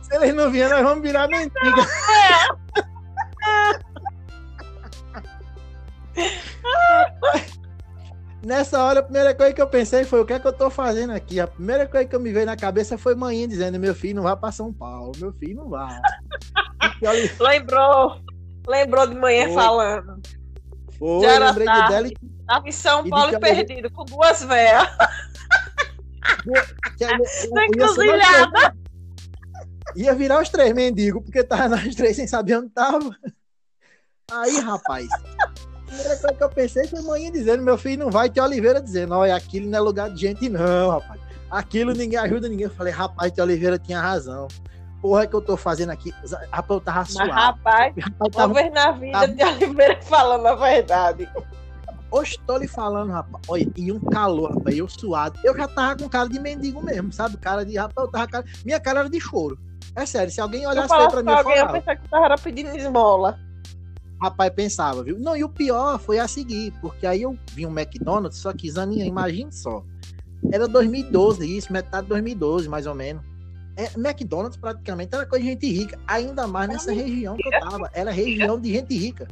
Se 0.00 0.14
eles 0.14 0.32
não 0.32 0.52
vierem, 0.52 0.74
nós 0.74 0.84
vamos 0.84 1.02
virar 1.02 1.26
mendiga. 1.26 1.86
Nessa 8.46 8.80
hora, 8.84 9.00
a 9.00 9.02
primeira 9.02 9.34
coisa 9.34 9.52
que 9.52 9.60
eu 9.60 9.66
pensei 9.66 10.04
foi: 10.04 10.20
o 10.20 10.24
que 10.24 10.34
é 10.34 10.38
que 10.38 10.46
eu 10.46 10.52
tô 10.52 10.70
fazendo 10.70 11.14
aqui? 11.14 11.40
A 11.40 11.48
primeira 11.48 11.88
coisa 11.88 12.06
que 12.06 12.14
eu 12.14 12.20
me 12.20 12.30
veio 12.30 12.46
na 12.46 12.56
cabeça 12.56 12.96
foi 12.96 13.16
manhã 13.16 13.48
dizendo: 13.48 13.80
meu 13.80 13.94
filho 13.94 14.14
não 14.16 14.22
vai 14.22 14.36
pra 14.36 14.52
São 14.52 14.72
Paulo, 14.72 15.10
meu 15.18 15.32
filho 15.32 15.56
não 15.56 15.68
vai. 15.68 16.00
Lembrou. 17.40 18.20
Lembrou 18.68 19.06
de 19.06 19.16
manhã 19.16 19.52
falando. 19.52 20.22
Foi, 20.98 21.20
Já 21.22 21.32
era 21.32 21.46
lembrei 21.48 21.66
de 21.66 21.72
tarde. 21.72 21.92
dela 21.92 22.08
e 22.08 22.34
Tava 22.46 22.68
em 22.68 22.72
São 22.72 23.06
E 23.06 23.10
Paulo 23.10 23.34
e 23.34 23.40
perdido, 23.40 23.90
com 23.90 24.04
duas 24.04 24.42
velhas. 24.44 24.88
Na 27.50 27.64
encruzilhada. 27.66 28.76
Ia 29.96 30.14
virar 30.14 30.42
os 30.42 30.48
três 30.48 30.72
mendigos, 30.74 31.22
porque 31.22 31.42
tava 31.42 31.68
nós 31.68 31.94
três 31.94 32.16
sem 32.16 32.26
saber 32.26 32.58
onde 32.58 32.68
tava. 32.70 33.16
Aí, 34.30 34.58
rapaz, 34.60 35.06
a 35.40 35.48
primeira 35.86 36.16
coisa 36.16 36.34
que 36.34 36.42
eu 36.44 36.48
pensei 36.50 36.86
foi 36.86 37.00
manhã 37.02 37.30
dizendo: 37.30 37.62
meu 37.62 37.78
filho 37.78 38.04
não 38.04 38.10
vai 38.10 38.28
ter 38.28 38.40
Oliveira 38.40 38.80
dizendo: 38.80 39.14
olha, 39.14 39.36
aquilo 39.36 39.68
não 39.68 39.78
é 39.78 39.80
lugar 39.80 40.10
de 40.10 40.20
gente, 40.20 40.48
não, 40.48 40.90
rapaz. 40.90 41.20
Aquilo 41.50 41.92
ninguém 41.92 42.18
ajuda 42.18 42.48
ninguém. 42.48 42.64
Eu 42.66 42.74
falei: 42.74 42.92
rapaz, 42.92 43.32
Tia 43.32 43.44
Oliveira 43.44 43.78
tinha 43.78 44.00
razão. 44.00 44.48
Porra, 45.04 45.26
que 45.26 45.36
eu 45.36 45.42
tô 45.42 45.54
fazendo 45.54 45.90
aqui? 45.90 46.14
Rapaz, 46.50 46.70
eu 46.70 46.80
tava 46.80 46.98
Mas, 47.00 47.12
suado. 47.12 47.30
rapaz, 47.30 47.94
Rapaz, 47.94 48.14
uma 48.20 48.30
tava 48.30 48.54
vez 48.54 48.72
na 48.72 48.90
vida 48.92 49.12
tá- 49.20 49.26
de 49.26 49.44
Oliveira 49.44 50.00
falando 50.00 50.46
a 50.46 50.54
verdade. 50.54 51.28
Hoje 52.10 52.38
tô 52.46 52.56
lhe 52.56 52.66
falando, 52.66 53.10
rapaz. 53.12 53.44
Olha, 53.46 53.70
e 53.76 53.92
um 53.92 54.00
calor, 54.00 54.52
rapaz, 54.56 54.78
eu 54.78 54.88
suado. 54.88 55.38
Eu 55.44 55.54
já 55.54 55.68
tava 55.68 55.98
com 55.98 56.08
cara 56.08 56.26
de 56.26 56.40
mendigo 56.40 56.82
mesmo, 56.82 57.12
sabe? 57.12 57.36
Cara 57.36 57.66
de 57.66 57.76
rapaz, 57.76 58.06
eu 58.06 58.10
tava 58.10 58.26
cara... 58.26 58.44
Minha 58.64 58.80
cara 58.80 59.00
era 59.00 59.10
de 59.10 59.20
choro. 59.20 59.58
É 59.94 60.06
sério, 60.06 60.32
se 60.32 60.40
alguém 60.40 60.66
olhasse 60.66 60.88
pra 60.88 61.10
pra 61.10 61.22
mim, 61.22 61.30
eu 61.30 61.36
alguém, 61.36 61.52
eu 61.52 61.58
falava. 61.58 61.78
pensava 61.78 61.96
que 62.00 62.08
tava 62.08 62.34
pedindo 62.42 62.74
esmola. 62.74 63.38
Rapaz, 64.22 64.50
pensava, 64.54 65.04
viu? 65.04 65.18
Não, 65.20 65.36
e 65.36 65.44
o 65.44 65.50
pior 65.50 65.98
foi 65.98 66.18
a 66.18 66.26
seguir, 66.26 66.72
porque 66.80 67.06
aí 67.06 67.20
eu 67.20 67.36
vi 67.52 67.66
um 67.66 67.78
McDonald's, 67.78 68.38
só 68.38 68.54
que, 68.54 68.70
Zaninha, 68.70 69.04
imagine 69.04 69.52
só. 69.52 69.84
Era 70.50 70.66
2012 70.66 71.58
isso, 71.58 71.70
metade 71.70 72.04
de 72.04 72.08
2012, 72.08 72.70
mais 72.70 72.86
ou 72.86 72.94
menos. 72.94 73.33
É, 73.76 73.90
McDonald's 73.96 74.56
praticamente 74.56 75.14
era 75.14 75.26
coisa 75.26 75.44
de 75.44 75.50
gente 75.50 75.66
rica, 75.66 75.98
ainda 76.06 76.46
mais 76.46 76.68
nessa 76.68 76.92
região 76.92 77.36
que 77.36 77.48
eu 77.48 77.60
tava. 77.60 77.90
Era 77.92 78.10
região 78.10 78.60
de 78.60 78.72
gente 78.72 78.96
rica. 78.96 79.28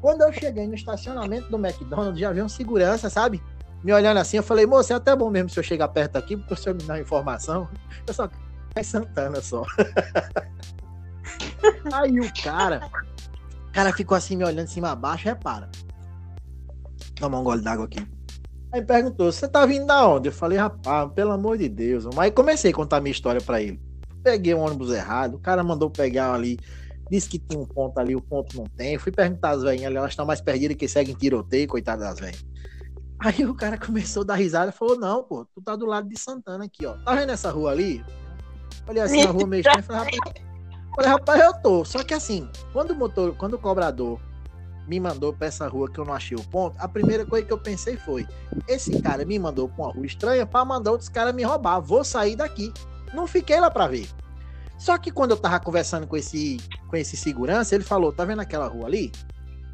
Quando 0.00 0.22
eu 0.22 0.32
cheguei 0.32 0.66
no 0.66 0.74
estacionamento 0.74 1.50
do 1.50 1.58
McDonald's, 1.58 2.18
já 2.18 2.32
vi 2.32 2.40
um 2.40 2.48
segurança, 2.48 3.10
sabe? 3.10 3.42
Me 3.82 3.92
olhando 3.92 4.18
assim, 4.18 4.36
eu 4.36 4.42
falei, 4.42 4.66
moço, 4.66 4.92
é 4.92 4.96
até 4.96 5.16
bom 5.16 5.30
mesmo 5.30 5.50
se 5.50 5.58
eu 5.58 5.62
chegar 5.62 5.88
perto 5.88 6.16
aqui, 6.16 6.36
porque 6.36 6.54
o 6.54 6.56
senhor 6.56 6.74
me 6.74 6.82
dá 6.84 6.94
uma 6.94 7.00
informação. 7.00 7.68
Eu 8.06 8.14
só 8.14 8.28
em 8.76 8.82
Santana 8.82 9.40
só. 9.40 9.64
Aí 11.92 12.20
o 12.20 12.42
cara, 12.42 12.90
o 13.68 13.72
cara 13.72 13.92
ficou 13.92 14.16
assim 14.16 14.36
me 14.36 14.44
olhando 14.44 14.66
de 14.66 14.72
cima 14.72 14.90
a 14.90 14.96
baixo, 14.96 15.24
repara. 15.24 15.70
Tomar 17.16 17.40
um 17.40 17.44
gole 17.44 17.62
d'água 17.62 17.86
aqui. 17.86 18.06
Aí 18.72 18.82
perguntou: 18.82 19.30
Você 19.30 19.48
tá 19.48 19.66
vindo 19.66 19.86
da 19.86 20.06
onde? 20.08 20.28
Eu 20.28 20.32
falei: 20.32 20.58
Rapaz, 20.58 21.10
pelo 21.12 21.32
amor 21.32 21.58
de 21.58 21.68
Deus. 21.68 22.06
Aí 22.16 22.30
comecei 22.30 22.70
a 22.70 22.74
contar 22.74 23.00
minha 23.00 23.12
história 23.12 23.40
pra 23.40 23.60
ele. 23.60 23.80
Peguei 24.22 24.54
um 24.54 24.60
ônibus 24.60 24.92
errado, 24.92 25.34
o 25.34 25.40
cara 25.40 25.64
mandou 25.64 25.90
pegar 25.90 26.34
ali 26.34 26.58
disse 27.10 27.28
que 27.28 27.38
tinha 27.38 27.60
um 27.60 27.66
ponto 27.66 27.98
ali, 27.98 28.14
o 28.14 28.20
ponto 28.20 28.56
não 28.56 28.64
tem. 28.64 28.96
Fui 28.96 29.10
perguntar 29.10 29.50
às 29.50 29.62
velhinhas, 29.62 29.92
elas 29.94 30.10
estão 30.10 30.24
mais 30.24 30.40
perdidas 30.40 30.76
que 30.76 30.86
seguem 30.86 31.14
tiroteio, 31.14 31.66
coitadas 31.66 32.08
das 32.08 32.20
velhas. 32.20 32.46
Aí 33.18 33.44
o 33.44 33.54
cara 33.54 33.76
começou 33.84 34.22
a 34.22 34.26
dar 34.26 34.36
risada 34.36 34.70
e 34.70 34.74
falou: 34.74 34.96
Não, 34.96 35.24
pô, 35.24 35.44
tu 35.44 35.60
tá 35.60 35.74
do 35.74 35.84
lado 35.84 36.08
de 36.08 36.18
Santana 36.18 36.64
aqui, 36.64 36.86
ó. 36.86 36.94
Tá 37.04 37.14
vendo 37.14 37.32
essa 37.32 37.50
rua 37.50 37.72
ali? 37.72 38.04
Olha 38.86 39.04
assim, 39.04 39.22
a 39.22 39.30
rua 39.30 39.46
meio 39.46 39.60
estranha. 39.60 39.82
Falei, 39.82 40.04
rapaz, 40.04 40.44
falei, 40.94 41.10
rapaz, 41.10 41.40
eu 41.42 41.54
tô. 41.60 41.84
Só 41.84 42.04
que 42.04 42.14
assim, 42.14 42.48
quando 42.72 42.92
o 42.92 42.94
motor, 42.94 43.36
quando 43.36 43.54
o 43.54 43.58
cobrador 43.58 44.20
me 44.86 44.98
mandou 44.98 45.32
pra 45.32 45.46
essa 45.46 45.68
rua 45.68 45.90
que 45.90 45.98
eu 45.98 46.04
não 46.04 46.14
achei 46.14 46.36
o 46.36 46.42
ponto, 46.44 46.76
a 46.78 46.88
primeira 46.88 47.24
coisa 47.24 47.46
que 47.46 47.52
eu 47.52 47.58
pensei 47.58 47.96
foi: 47.96 48.26
esse 48.66 49.00
cara 49.00 49.24
me 49.24 49.38
mandou 49.38 49.68
pra 49.68 49.84
uma 49.84 49.92
rua 49.92 50.06
estranha 50.06 50.46
pra 50.46 50.64
mandar 50.64 50.92
outros 50.92 51.08
caras 51.08 51.34
me 51.34 51.42
roubar. 51.42 51.80
Vou 51.80 52.04
sair 52.04 52.36
daqui. 52.36 52.72
Não 53.14 53.26
fiquei 53.26 53.60
lá 53.60 53.70
pra 53.70 53.86
ver. 53.86 54.08
Só 54.78 54.96
que 54.96 55.10
quando 55.10 55.32
eu 55.32 55.36
tava 55.36 55.60
conversando 55.60 56.06
com 56.06 56.16
esse, 56.16 56.58
com 56.88 56.96
esse 56.96 57.16
segurança, 57.16 57.74
ele 57.74 57.84
falou: 57.84 58.12
tá 58.12 58.24
vendo 58.24 58.40
aquela 58.40 58.66
rua 58.66 58.86
ali? 58.86 59.12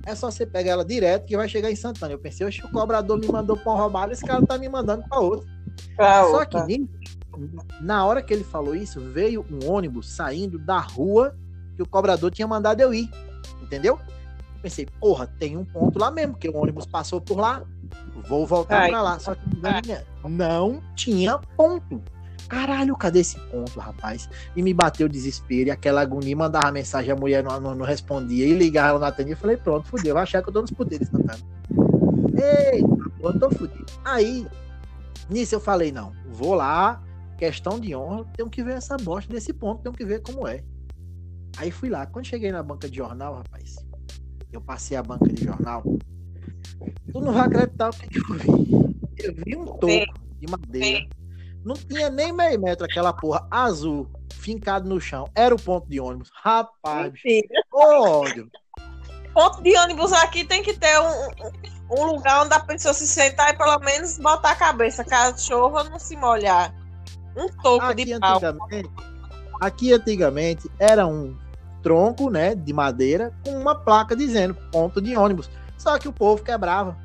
É 0.05 0.15
só 0.15 0.31
você 0.31 0.47
pegar 0.47 0.73
ela 0.73 0.85
direto 0.85 1.27
que 1.27 1.37
vai 1.37 1.49
chegar 1.49 1.71
em 1.71 1.77
Santana. 1.77 2.13
Eu 2.13 2.19
pensei, 2.19 2.47
oxe, 2.47 2.65
o 2.65 2.71
cobrador 2.71 3.19
me 3.19 3.27
mandou 3.27 3.57
pra 3.57 3.73
uma 3.73 3.83
roubada, 3.83 4.13
esse 4.13 4.25
cara 4.25 4.45
tá 4.47 4.57
me 4.57 4.69
mandando 4.69 5.03
pra 5.09 5.19
outra. 5.19 5.49
Pra 5.97 6.25
Só 6.25 6.45
que 6.45 6.87
na 7.81 8.05
hora 8.07 8.23
que 8.23 8.33
ele 8.33 8.45
falou 8.45 8.75
isso, 8.75 9.01
veio 9.01 9.45
um 9.51 9.71
ônibus 9.71 10.09
saindo 10.09 10.59
da 10.59 10.79
rua 10.79 11.37
que 11.75 11.83
o 11.83 11.89
cobrador 11.89 12.31
tinha 12.31 12.47
mandado 12.49 12.81
eu 12.81 12.95
ir. 12.95 13.11
Entendeu? 13.63 13.99
Pensei, 14.67 14.85
porra, 14.99 15.29
tem 15.29 15.57
um 15.57 15.65
ponto 15.65 15.97
lá 15.97 16.11
mesmo, 16.11 16.37
que 16.37 16.49
o 16.49 16.57
ônibus 16.57 16.87
passou 16.87 17.21
por 17.21 17.39
lá. 17.39 17.63
Vou 18.29 18.45
voltar 18.45 18.89
pra 18.89 19.01
lá. 19.01 19.17
Só 19.17 19.33
que 19.37 19.41
não 20.29 20.83
tinha 20.97 21.39
ponto. 21.57 22.03
Caralho, 22.49 22.97
cadê 22.97 23.21
esse 23.21 23.39
ponto, 23.39 23.79
rapaz? 23.79 24.29
E 24.57 24.63
me 24.65 24.75
bateu 24.75 25.07
o 25.07 25.09
desespero 25.09 25.69
e 25.69 25.71
aquela 25.71 26.01
agonia, 26.01 26.35
mandava 26.35 26.73
mensagem, 26.73 27.13
a 27.13 27.15
mulher 27.15 27.45
não, 27.45 27.61
não, 27.61 27.77
não 27.77 27.87
respondia, 27.87 28.45
e 28.45 28.55
ligava, 28.55 28.99
não 28.99 29.07
atendia. 29.07 29.35
Eu 29.35 29.39
falei, 29.39 29.57
pronto, 29.57 29.87
fudeu, 29.87 30.15
vai 30.15 30.25
achar 30.25 30.43
que 30.43 30.49
eu 30.49 30.53
tô 30.53 30.63
nos 30.63 30.73
poderes. 30.73 31.09
Eita, 31.13 32.89
pô, 33.21 33.31
eu 33.31 33.39
tô 33.39 33.49
fudido. 33.49 33.87
Aí, 34.05 34.49
nisso 35.31 35.55
eu 35.55 35.61
falei, 35.61 35.93
não, 35.93 36.13
vou 36.29 36.55
lá, 36.55 37.01
questão 37.39 37.79
de 37.79 37.95
honra, 37.95 38.25
tenho 38.37 38.51
que 38.51 38.65
ver 38.65 38.79
essa 38.79 38.97
bosta 38.97 39.33
desse 39.33 39.53
ponto, 39.53 39.83
tenho 39.83 39.95
que 39.95 40.05
ver 40.05 40.23
como 40.23 40.49
é. 40.49 40.65
Aí 41.57 41.71
fui 41.71 41.89
lá, 41.89 42.05
quando 42.05 42.27
cheguei 42.27 42.51
na 42.51 42.65
banca 42.65 42.89
de 42.89 42.97
jornal, 42.97 43.37
rapaz, 43.37 43.86
eu 44.53 44.61
passei 44.61 44.97
a 44.97 45.03
banca 45.03 45.27
de 45.29 45.45
jornal, 45.45 45.83
tu 47.13 47.21
não 47.21 47.33
vai 47.33 47.47
acreditar 47.47 47.91
o 47.91 47.93
que 47.93 48.19
eu 48.19 48.35
vi. 48.35 48.97
Eu 49.19 49.35
vi 49.35 49.57
um 49.57 49.65
toco 49.65 49.87
de 50.41 50.51
madeira, 50.51 51.07
não 51.65 51.75
tinha 51.75 52.11
nem 52.11 52.33
meio 52.33 52.61
metro 52.61 52.85
aquela 52.85 53.13
porra 53.13 53.47
azul, 53.51 54.09
fincado 54.35 54.89
no 54.89 55.01
chão, 55.01 55.29
era 55.35 55.55
o 55.55 55.61
ponto 55.61 55.89
de 55.89 55.99
ônibus. 56.01 56.31
Rapaz, 56.43 57.13
ódio. 57.73 58.51
Ponto 59.35 59.63
de 59.63 59.77
ônibus 59.79 60.13
aqui 60.13 60.45
tem 60.45 60.63
que 60.63 60.73
ter 60.75 60.99
um, 61.01 61.07
um- 61.47 62.01
um 62.01 62.05
lugar 62.07 62.45
onde 62.45 62.55
a 62.55 62.61
pessoa 62.61 62.95
se 62.95 63.07
sentar 63.07 63.53
e 63.53 63.57
pelo 63.57 63.79
menos 63.81 64.19
botar 64.19 64.53
a 64.53 64.57
cabeça, 64.57 65.05
caso 65.05 65.45
chova, 65.47 65.85
não 65.85 65.99
se 65.99 66.17
molhar. 66.17 66.75
Um 67.37 67.49
toco 67.63 67.85
Aqui 67.85 68.05
de 68.07 68.19
pau. 68.19 68.33
antigamente, 68.37 68.91
aqui 69.61 69.93
antigamente 69.93 70.71
era 70.79 71.07
um 71.07 71.37
tronco, 71.87 72.29
né, 72.29 72.53
de 72.53 72.73
madeira 72.73 73.33
com 73.45 73.53
uma 73.53 73.73
placa 73.73 74.17
dizendo 74.17 74.57
ponto 74.73 75.01
de 75.01 75.17
ônibus. 75.17 75.49
Só 75.79 75.97
que 76.01 76.09
o 76.09 76.13
povo 76.13 76.43
quebrava. 76.43 76.97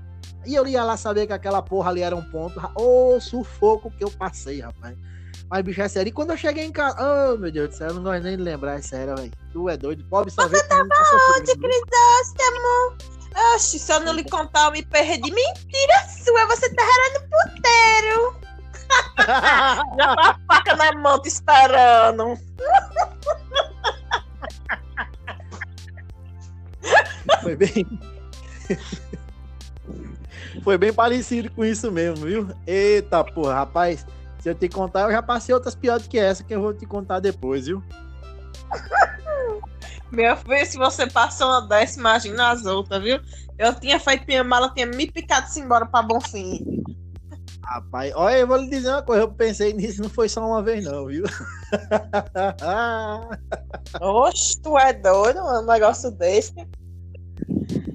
E 0.43 0.55
eu 0.55 0.65
ia 0.65 0.83
lá 0.83 0.97
saber 0.97 1.27
que 1.27 1.33
aquela 1.33 1.61
porra 1.61 1.91
ali 1.91 2.01
era 2.01 2.15
um 2.15 2.23
ponto. 2.23 2.59
Ô, 2.73 3.19
sufoco 3.19 3.91
que 3.91 4.03
eu 4.03 4.09
passei, 4.09 4.59
rapaz. 4.59 4.97
Mas, 5.47 5.61
bicho, 5.61 5.83
é 5.83 5.87
sério. 5.87 6.09
E 6.09 6.11
quando 6.11 6.31
eu 6.31 6.37
cheguei 6.37 6.65
em 6.65 6.71
casa. 6.71 6.97
Oh, 6.99 7.37
meu 7.37 7.51
Deus 7.51 7.69
do 7.69 7.75
céu, 7.75 7.89
eu 7.89 7.93
não 7.93 8.01
gosto 8.01 8.23
nem 8.23 8.35
de 8.35 8.41
lembrar, 8.41 8.79
é 8.79 8.81
sério, 8.81 9.15
velho. 9.15 9.31
Tu 9.53 9.69
é 9.69 9.77
doido. 9.77 10.03
Pobre 10.05 10.31
só 10.31 10.47
vê 10.47 10.59
como 10.63 10.87
tá 10.87 11.05
sofrendo, 11.05 11.45
viu? 11.45 11.69
Crisóstomo? 11.69 12.97
Oxe, 13.53 13.77
se 13.77 13.93
eu 13.93 13.99
não 13.99 14.13
lhe 14.13 14.23
contar, 14.23 14.65
eu 14.65 14.71
me 14.71 14.83
perdi. 14.83 15.31
Mentira 15.31 16.07
sua, 16.07 16.47
você 16.47 16.73
tá 16.73 16.83
no 17.13 17.19
puteiro. 17.29 18.35
Já 19.95 20.15
tá 20.15 20.39
a 20.49 20.55
faca 20.55 20.75
na 20.75 20.91
mão 20.93 21.21
te 21.21 21.27
esperando. 21.27 22.35
Foi 27.41 27.55
bem. 27.55 27.87
Foi 30.63 30.77
bem 30.77 30.93
parecido 30.93 31.49
com 31.51 31.63
isso 31.65 31.91
mesmo, 31.91 32.25
viu? 32.25 32.49
Eita 32.67 33.23
porra, 33.23 33.55
rapaz. 33.55 34.05
Se 34.39 34.49
eu 34.49 34.55
te 34.55 34.67
contar, 34.67 35.01
eu 35.01 35.11
já 35.11 35.21
passei 35.21 35.53
outras 35.53 35.75
piores 35.75 36.07
que 36.07 36.17
essa 36.17 36.43
que 36.43 36.53
eu 36.53 36.61
vou 36.61 36.73
te 36.73 36.85
contar 36.85 37.19
depois, 37.19 37.67
viu? 37.67 37.83
Meu 40.11 40.35
filho, 40.35 40.65
se 40.65 40.77
você 40.77 41.07
passou 41.07 41.47
uma 41.47 41.61
dessa, 41.61 41.99
imagina 41.99 42.49
as 42.49 42.65
outras, 42.65 43.01
viu? 43.01 43.19
Eu 43.57 43.73
tinha 43.79 43.99
feito 43.99 44.25
minha 44.27 44.43
mala, 44.43 44.73
tinha 44.73 44.85
me 44.87 45.09
picado-se 45.09 45.59
embora 45.59 45.85
pra 45.85 46.01
Bonfim. 46.01 46.83
Rapaz, 47.63 48.11
olha, 48.15 48.39
eu 48.39 48.47
vou 48.47 48.57
lhe 48.57 48.69
dizer 48.69 48.89
uma 48.89 49.03
coisa, 49.03 49.23
eu 49.23 49.31
pensei 49.31 49.73
nisso, 49.73 50.01
não 50.01 50.09
foi 50.09 50.27
só 50.27 50.45
uma 50.45 50.63
vez, 50.63 50.85
não, 50.85 51.05
viu? 51.05 51.23
Oxe, 54.01 54.61
tu 54.61 54.77
é 54.77 54.93
doido, 54.93 55.39
um 55.39 55.65
negócio 55.65 56.11
desse. 56.11 56.53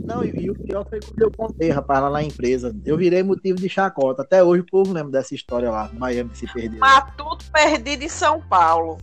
não, 0.05 0.25
e, 0.25 0.31
e 0.31 0.51
o 0.51 0.55
pior 0.55 0.87
foi 0.89 1.01
quando 1.01 1.21
eu 1.21 1.31
contei, 1.31 1.71
rapaz, 1.71 2.01
lá 2.01 2.11
na 2.11 2.23
empresa. 2.23 2.75
Eu 2.85 2.97
virei 2.97 3.23
motivo 3.23 3.59
de 3.59 3.69
chacota. 3.69 4.23
Até 4.23 4.43
hoje 4.43 4.63
o 4.63 4.67
povo 4.67 4.93
lembra 4.93 5.13
dessa 5.13 5.35
história 5.35 5.71
lá, 5.71 5.91
Miami 5.95 6.35
se 6.35 6.47
perdeu. 6.47 6.79
Matuto 6.79 7.45
perdido 7.53 8.03
em 8.03 8.09
São 8.09 8.41
Paulo. 8.49 8.99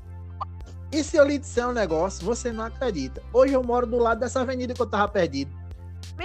E 0.93 1.03
se 1.03 1.17
eu 1.17 1.25
lhe 1.25 1.39
disser 1.39 1.67
um 1.67 1.73
negócio, 1.73 2.23
você 2.23 2.51
não 2.51 2.65
acredita. 2.65 3.21
Hoje 3.33 3.53
eu 3.53 3.63
moro 3.63 3.87
do 3.87 3.97
lado 3.97 4.19
dessa 4.19 4.41
avenida 4.41 4.73
que 4.73 4.81
eu 4.81 4.89
tava 4.89 5.07
perdido. 5.07 5.51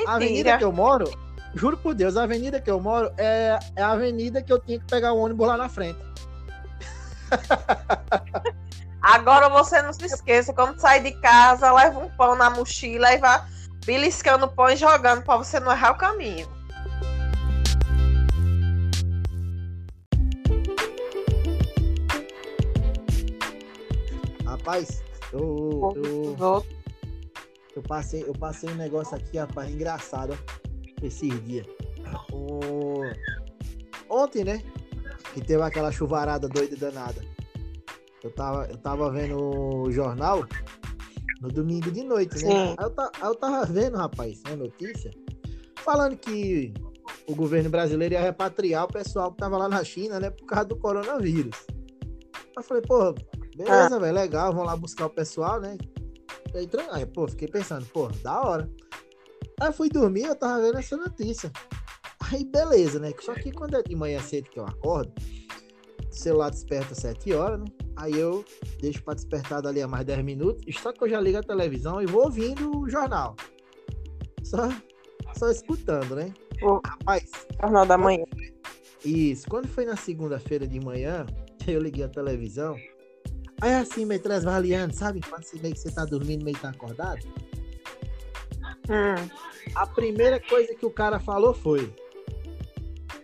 A 0.07 0.17
avenida 0.17 0.37
Mentira. 0.37 0.59
que 0.59 0.65
eu 0.65 0.73
moro, 0.73 1.11
juro 1.55 1.77
por 1.77 1.95
Deus, 1.95 2.17
a 2.17 2.25
avenida 2.25 2.61
que 2.61 2.71
eu 2.71 2.81
moro 2.81 3.13
é, 3.17 3.59
é 3.77 3.83
a 3.83 3.93
avenida 3.93 4.43
que 4.43 4.53
eu 4.53 4.59
tinha 4.59 4.79
que 4.79 4.85
pegar 4.87 5.13
o 5.13 5.19
ônibus 5.19 5.47
lá 5.47 5.57
na 5.57 5.69
frente. 5.69 5.99
Agora 9.01 9.49
você 9.49 9.81
não 9.81 9.93
se 9.93 10.05
esqueça, 10.05 10.53
quando 10.53 10.79
sair 10.79 11.03
de 11.03 11.13
casa, 11.21 11.73
leva 11.73 12.01
um 12.01 12.11
pão 12.11 12.37
na 12.37 12.51
mochila 12.51 13.13
e 13.13 13.19
vai 13.19 13.43
beliscando 13.85 14.47
o 14.47 14.49
pão 14.49 14.69
e 14.69 14.77
jogando 14.77 15.23
pra 15.23 15.37
você 15.37 15.61
não 15.61 15.71
errar 15.71 15.93
o 15.93 15.99
caminho. 15.99 16.47
Rapaz, 24.45 25.03
eu, 25.33 25.95
eu, 25.97 26.67
eu 27.77 27.83
passei, 27.83 28.25
eu 28.27 28.35
passei 28.35 28.69
um 28.69 28.75
negócio 28.75 29.17
aqui, 29.17 29.39
rapaz, 29.39 29.71
engraçado 29.71 30.37
esses 31.03 31.45
dias. 31.45 31.67
O... 32.33 33.11
Ontem, 34.09 34.45
né? 34.45 34.63
Que 35.35 35.41
teve 35.41 35.63
aquela 35.63 35.93
chuvarada 35.93 36.49
doida 36.49 36.75
e 36.75 36.79
danada. 36.79 37.23
Eu 38.23 38.31
tava, 38.31 38.67
eu 38.67 38.77
tava 38.79 39.11
vendo 39.11 39.39
o 39.39 39.91
jornal 39.93 40.45
no 41.41 41.49
domingo 41.49 41.91
de 41.91 42.03
noite, 42.03 42.37
né? 42.45 42.51
Aí 42.79 42.85
eu, 42.85 42.91
ta- 42.91 43.13
aí 43.21 43.29
eu 43.29 43.35
tava 43.35 43.65
vendo, 43.67 43.97
rapaz, 43.97 44.43
uma 44.47 44.57
notícia 44.57 45.11
falando 45.77 46.17
que 46.17 46.73
o 47.29 47.35
governo 47.35 47.71
brasileiro 47.71 48.15
ia 48.15 48.21
repatriar 48.21 48.85
o 48.85 48.89
pessoal 48.93 49.31
que 49.31 49.39
tava 49.39 49.57
lá 49.57 49.69
na 49.69 49.85
China, 49.85 50.19
né? 50.19 50.31
Por 50.31 50.47
causa 50.47 50.65
do 50.65 50.77
coronavírus. 50.77 51.57
Aí 52.35 52.53
eu 52.57 52.63
falei, 52.63 52.83
pô, 52.83 53.15
beleza, 53.57 54.01
velho, 54.01 54.15
legal, 54.15 54.53
vamos 54.53 54.67
lá 54.67 54.77
buscar 54.77 55.07
o 55.07 55.11
pessoal, 55.11 55.61
né? 55.61 55.77
Aí, 56.93 57.07
pô, 57.07 57.29
fiquei 57.29 57.47
pensando, 57.47 57.87
pô, 57.87 58.09
da 58.23 58.41
hora. 58.41 58.69
Aí 59.61 59.69
eu 59.69 59.73
fui 59.73 59.89
dormir, 59.89 60.25
eu 60.25 60.37
tava 60.37 60.63
vendo 60.63 60.79
essa 60.79 60.97
notícia. 60.97 61.51
Aí, 62.31 62.45
beleza, 62.45 62.99
né? 62.99 63.13
Só 63.21 63.35
que 63.35 63.51
quando 63.51 63.77
é 63.77 63.83
de 63.83 63.97
manhã 63.97 64.21
cedo 64.21 64.51
que 64.51 64.59
eu 64.59 64.65
acordo, 64.65 65.13
o 66.11 66.15
celular 66.15 66.51
desperta 66.51 66.93
às 66.93 66.99
7 66.99 67.33
horas, 67.33 67.61
né? 67.61 67.67
Aí 67.97 68.17
eu 68.17 68.45
deixo 68.81 69.03
pra 69.03 69.15
despertar 69.15 69.61
dali 69.61 69.83
a 69.83 69.89
mais 69.89 70.05
10 70.07 70.25
minutos, 70.25 70.65
só 70.81 70.93
que 70.93 71.03
eu 71.03 71.09
já 71.09 71.21
ligo 71.21 71.39
a 71.39 71.43
televisão 71.43 72.01
e 72.01 72.07
vou 72.07 72.25
ouvindo 72.25 72.79
o 72.79 72.89
jornal. 72.89 73.35
Só, 74.45 74.69
só 75.35 75.51
escutando, 75.51 76.15
né? 76.15 76.33
Rapaz, 76.85 77.31
Jornal 77.61 77.87
da 77.87 77.99
manhã. 77.99 78.25
isso. 79.05 79.49
Quando 79.49 79.69
foi 79.69 79.85
na 79.85 79.97
segunda-feira 79.97 80.67
de 80.67 80.81
manhã, 80.81 81.27
eu 81.67 81.81
liguei 81.81 82.05
a 82.05 82.09
televisão. 82.09 82.77
Aí 83.61 83.75
assim, 83.75 84.05
meio 84.05 84.23
transvaliando, 84.23 84.95
sabe? 84.95 85.21
Quando 85.21 85.43
você 85.43 85.59
meio 85.59 85.75
que 85.75 85.81
você 85.81 85.91
tá 85.91 86.05
dormindo, 86.05 86.45
meio 86.45 86.57
que 86.57 86.63
tá 86.63 86.71
acordado. 86.71 87.27
Hum. 88.89 89.48
A 89.75 89.87
primeira 89.87 90.41
coisa 90.41 90.75
que 90.75 90.87
o 90.87 90.91
cara 90.91 91.19
falou 91.19 91.55
foi: 91.55 91.93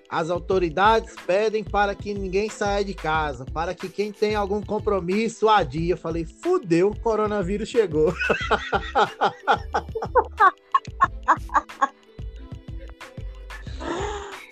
As 0.09 0.31
autoridades 0.31 1.15
pedem 1.27 1.63
para 1.65 1.95
que 1.95 2.15
ninguém 2.15 2.49
saia 2.49 2.85
de 2.85 2.95
casa, 2.95 3.45
para 3.45 3.75
que 3.75 3.89
quem 3.89 4.13
tem 4.13 4.35
algum 4.35 4.63
compromisso 4.63 5.49
adie. 5.49 5.91
Eu 5.91 5.97
falei: 5.97 6.25
Fudeu, 6.25 6.91
o 6.91 7.01
coronavírus 7.01 7.69
chegou. 7.69 8.15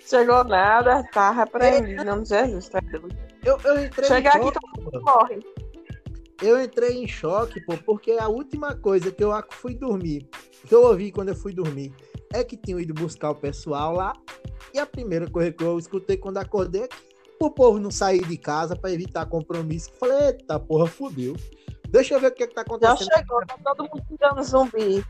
Chegou 0.05 0.43
nada, 0.43 1.03
tá 1.11 1.31
repreendido, 1.31 2.03
em 2.03 2.05
nome 2.05 2.21
de 2.21 2.29
Jesus. 2.29 2.69
Tá. 2.69 2.79
Eu, 3.43 3.57
eu 3.63 3.83
entrei 3.83 4.07
Chegar 4.07 4.35
aqui, 4.35 4.51
todo 4.51 4.83
mundo 4.83 5.01
morre. 5.01 5.39
Eu 6.41 6.61
entrei 6.61 7.03
em 7.03 7.07
choque, 7.07 7.61
pô, 7.61 7.77
porque 7.77 8.11
a 8.11 8.27
última 8.27 8.75
coisa 8.75 9.11
que 9.11 9.23
eu 9.23 9.31
fui 9.51 9.75
dormir, 9.75 10.27
que 10.67 10.73
eu 10.73 10.83
ouvi 10.83 11.11
quando 11.11 11.29
eu 11.29 11.35
fui 11.35 11.53
dormir, 11.53 11.93
é 12.33 12.43
que 12.43 12.57
tinham 12.57 12.79
ido 12.79 12.93
buscar 12.93 13.31
o 13.31 13.35
pessoal 13.35 13.93
lá. 13.93 14.13
E 14.73 14.79
a 14.79 14.85
primeira 14.85 15.29
coisa 15.29 15.51
que 15.51 15.63
eu 15.63 15.77
escutei 15.77 16.17
quando 16.17 16.37
acordei 16.37 16.83
é 16.83 16.87
que 16.87 16.97
o 17.39 17.51
povo 17.51 17.79
não 17.79 17.91
sair 17.91 18.25
de 18.25 18.37
casa 18.37 18.75
para 18.75 18.91
evitar 18.91 19.25
compromisso. 19.27 19.89
Eu 19.91 19.95
falei, 19.99 20.27
eita 20.27 20.59
porra, 20.59 20.87
fudeu. 20.87 21.35
Deixa 21.89 22.15
eu 22.15 22.19
ver 22.19 22.27
o 22.27 22.31
que, 22.33 22.43
é 22.43 22.47
que 22.47 22.55
tá 22.55 22.61
acontecendo. 22.61 23.05
Já 23.05 23.17
chegou, 23.17 23.39
tá 23.45 23.55
todo 23.63 23.83
mundo 23.83 24.03
tirando 24.07 24.43
zumbi. 24.43 25.05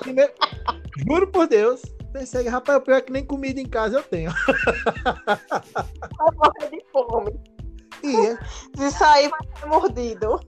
Primeira... 0.00 0.32
Juro 1.06 1.30
por 1.30 1.46
Deus. 1.46 1.82
Pensei, 2.12 2.48
rapaz, 2.48 2.78
o 2.78 2.80
pior 2.80 2.96
é 2.96 3.00
que 3.02 3.12
nem 3.12 3.26
comida 3.26 3.60
em 3.60 3.66
casa 3.66 3.98
eu 3.98 4.02
tenho. 4.02 4.30
Vai 5.04 6.30
morrer 6.36 6.70
de 6.70 6.82
fome. 6.90 7.53
E 8.04 8.26
é. 8.26 8.38
Se 8.76 8.90
sair, 8.90 9.30
vai 9.30 9.40
ser 9.58 9.66
mordido. 9.66 10.40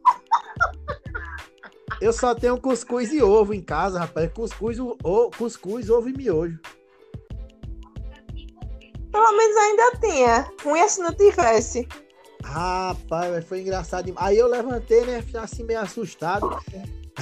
Eu 2.01 2.13
só 2.13 2.35
tenho 2.35 2.61
cuscuz 2.61 3.11
e 3.13 3.23
ovo 3.23 3.55
em 3.55 3.63
casa, 3.63 3.99
rapaz. 3.99 4.31
Cuscuz, 4.33 4.79
o, 4.79 5.31
cuscuz 5.37 5.89
ovo 5.89 6.11
e 6.11 6.13
miojo. 6.13 6.59
Pelo 9.11 9.33
menos 9.33 9.57
ainda 9.57 9.99
tinha. 9.99 10.53
Ruim 10.63 10.87
se 10.89 11.01
não 11.01 11.15
tivesse. 11.15 11.89
Rapaz, 12.45 13.45
foi 13.47 13.63
engraçado. 13.63 14.13
Aí 14.17 14.37
eu 14.37 14.47
levantei, 14.47 15.07
né? 15.07 15.25
Assim, 15.41 15.65
meio 15.65 15.81
assustado. 15.81 16.59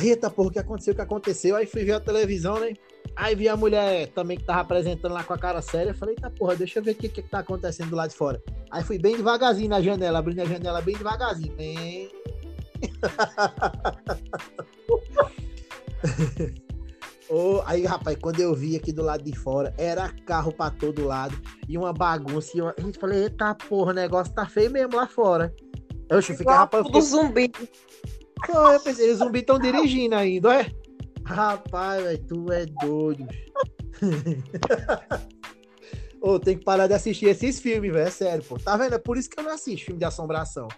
Eita, 0.02 0.28
porra, 0.28 0.48
o 0.48 0.52
que 0.52 0.58
aconteceu? 0.58 0.92
O 0.92 0.96
que 0.96 1.02
aconteceu? 1.02 1.54
Aí 1.54 1.66
fui 1.66 1.84
ver 1.84 1.92
a 1.92 2.00
televisão, 2.00 2.58
né? 2.58 2.74
Aí 3.14 3.36
vi 3.36 3.48
a 3.48 3.56
mulher 3.56 4.08
também 4.08 4.36
que 4.36 4.44
tava 4.44 4.62
apresentando 4.62 5.12
lá 5.12 5.22
com 5.22 5.32
a 5.32 5.38
cara 5.38 5.62
séria. 5.62 5.94
Falei, 5.94 6.16
tá 6.16 6.28
porra, 6.28 6.56
deixa 6.56 6.80
eu 6.80 6.82
ver 6.82 6.90
o 6.90 6.94
que, 6.96 7.08
que 7.08 7.22
tá 7.22 7.38
acontecendo 7.38 7.90
do 7.90 7.96
lado 7.96 8.10
de 8.10 8.16
fora. 8.16 8.42
Aí 8.74 8.82
fui 8.82 8.98
bem 8.98 9.16
devagarzinho 9.16 9.68
na 9.68 9.80
janela, 9.80 10.18
abrindo 10.18 10.40
a 10.40 10.44
janela 10.44 10.82
bem 10.82 10.96
devagarzinho. 10.96 11.54
Bem... 11.54 12.10
oh, 17.30 17.62
aí, 17.66 17.84
rapaz, 17.84 18.18
quando 18.20 18.40
eu 18.40 18.52
vi 18.52 18.74
aqui 18.74 18.92
do 18.92 19.04
lado 19.04 19.22
de 19.22 19.32
fora, 19.38 19.72
era 19.78 20.08
carro 20.26 20.52
pra 20.52 20.72
todo 20.72 21.06
lado 21.06 21.40
e 21.68 21.78
uma 21.78 21.92
bagunça. 21.92 22.58
E 22.58 22.60
a 22.60 22.74
gente 22.80 22.98
falei, 22.98 23.22
eita 23.22 23.54
porra, 23.54 23.92
o 23.92 23.94
negócio 23.94 24.34
tá 24.34 24.44
feio 24.44 24.72
mesmo 24.72 24.96
lá 24.96 25.06
fora. 25.06 25.54
Eu 26.08 26.20
fiquei, 26.20 26.44
rapaz. 26.44 26.84
Do 26.90 27.00
zumbi. 27.00 27.52
Não, 28.48 28.72
eu 28.72 28.80
pensei, 28.80 29.12
os 29.12 29.18
zumbis 29.18 29.42
estão 29.42 29.56
dirigindo 29.56 30.16
ainda, 30.16 30.52
é? 30.52 30.66
Rapaz, 31.24 32.02
véio, 32.02 32.26
tu 32.26 32.50
é 32.50 32.66
doido. 32.66 33.24
Ô, 36.24 36.40
tem 36.40 36.56
que 36.56 36.64
parar 36.64 36.86
de 36.86 36.94
assistir 36.94 37.26
esses 37.26 37.60
filmes, 37.60 37.92
velho. 37.92 38.06
É 38.06 38.10
sério, 38.10 38.42
pô. 38.42 38.58
Tá 38.58 38.78
vendo? 38.78 38.94
É 38.94 38.98
por 38.98 39.18
isso 39.18 39.28
que 39.28 39.38
eu 39.38 39.44
não 39.44 39.52
assisto 39.52 39.84
filme 39.84 39.98
de 39.98 40.06
assombração. 40.06 40.68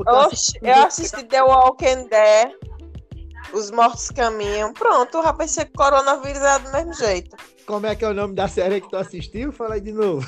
Oxe, 0.00 0.58
eu 0.62 0.74
assisti 0.76 1.22
The 1.24 1.42
Walking 1.42 2.08
Dead. 2.08 2.52
Os 3.52 3.70
mortos 3.70 4.10
caminham. 4.10 4.72
Pronto, 4.72 5.18
o 5.18 5.20
rapaz 5.20 5.50
ser 5.50 5.66
coronavírus 5.76 6.40
é 6.40 6.58
do 6.58 6.72
mesmo 6.72 6.94
jeito. 6.94 7.36
Como 7.66 7.86
é 7.86 7.94
que 7.94 8.02
é 8.02 8.08
o 8.08 8.14
nome 8.14 8.34
da 8.34 8.48
série 8.48 8.80
que 8.80 8.88
tu 8.88 8.96
assistiu? 8.96 9.52
Fala 9.52 9.74
aí 9.74 9.82
de 9.82 9.92
novo. 9.92 10.26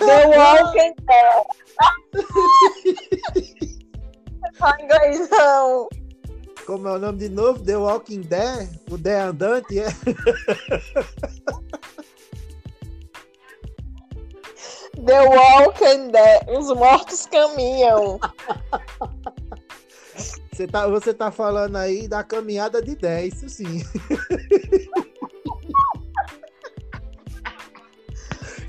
The 0.00 0.26
Walking 0.36 0.94
Dead. 1.00 1.46
Não 4.60 4.80
inglês, 4.80 5.30
não. 5.30 5.88
Como 6.66 6.88
é 6.88 6.92
o 6.92 6.98
nome 6.98 7.18
de 7.18 7.28
novo? 7.28 7.62
The 7.62 7.76
Walking 7.76 8.22
Dead? 8.22 8.68
O 8.90 8.96
Dead 8.96 9.20
Andante, 9.28 9.78
é? 9.80 9.88
The 15.04 15.20
Walking 15.20 16.10
Dead. 16.10 16.48
Os 16.48 16.68
mortos 16.68 17.26
caminham. 17.26 18.18
Você 20.54 20.66
tá, 20.68 20.86
você 20.86 21.12
tá 21.12 21.32
falando 21.32 21.74
aí 21.74 22.06
da 22.06 22.22
caminhada 22.22 22.80
de 22.80 22.94
10, 22.94 23.42
isso 23.42 23.48
sim. 23.48 23.82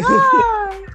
Ai. 0.03 0.94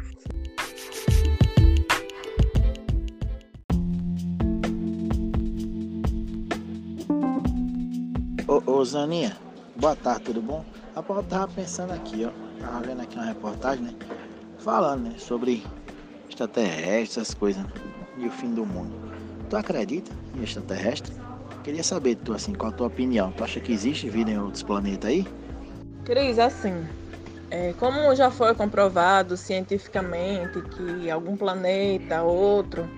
Ô, 8.72 8.85
Zaninha, 8.85 9.37
boa 9.74 9.96
tarde, 9.96 10.26
tudo 10.26 10.40
bom? 10.40 10.64
Rapaz, 10.94 11.18
eu 11.18 11.24
tava 11.24 11.52
pensando 11.52 11.92
aqui, 11.92 12.24
ó. 12.24 12.30
Tava 12.61 12.80
vendo 12.87 13.02
aqui 13.02 13.16
uma 13.16 13.24
reportagem, 13.24 13.85
né? 13.85 13.92
Falando, 14.59 15.09
né? 15.09 15.16
Sobre 15.18 15.64
extraterrestres, 16.28 17.18
essas 17.18 17.35
coisas, 17.35 17.64
né? 17.64 17.70
E 18.16 18.28
o 18.28 18.30
fim 18.30 18.54
do 18.54 18.64
mundo. 18.64 18.94
Tu 19.50 19.56
acredita 19.56 20.12
em 20.37 20.44
extraterrestre? 20.44 21.12
Queria 21.64 21.83
saber, 21.83 22.14
tu, 22.14 22.33
assim, 22.33 22.54
qual 22.54 22.70
a 22.70 22.72
tua 22.72 22.87
opinião? 22.87 23.33
Tu 23.33 23.42
acha 23.42 23.59
que 23.59 23.72
existe 23.72 24.09
vida 24.09 24.30
em 24.30 24.38
outros 24.38 24.62
planetas 24.62 25.11
aí? 25.11 25.26
Cris, 26.04 26.38
assim, 26.38 26.87
é, 27.50 27.72
como 27.72 28.14
já 28.14 28.30
foi 28.30 28.54
comprovado 28.54 29.37
cientificamente 29.37 30.62
que 30.62 31.11
algum 31.11 31.37
planeta, 31.37 32.22
outro, 32.22 32.88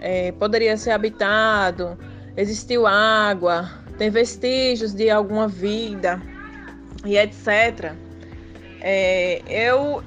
é, 0.00 0.32
poderia 0.32 0.74
ser 0.78 0.92
habitado, 0.92 1.98
existiu 2.34 2.86
água, 2.86 3.81
tem 4.02 4.10
vestígios 4.10 4.92
de 4.92 5.08
alguma 5.08 5.46
vida 5.46 6.20
e 7.04 7.16
etc. 7.16 7.92
É, 8.80 9.40
eu 9.46 10.02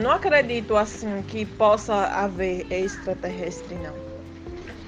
não 0.00 0.10
acredito 0.10 0.76
assim 0.76 1.22
que 1.28 1.46
possa 1.46 1.94
haver 1.94 2.66
extraterrestre, 2.72 3.76
não. 3.76 3.94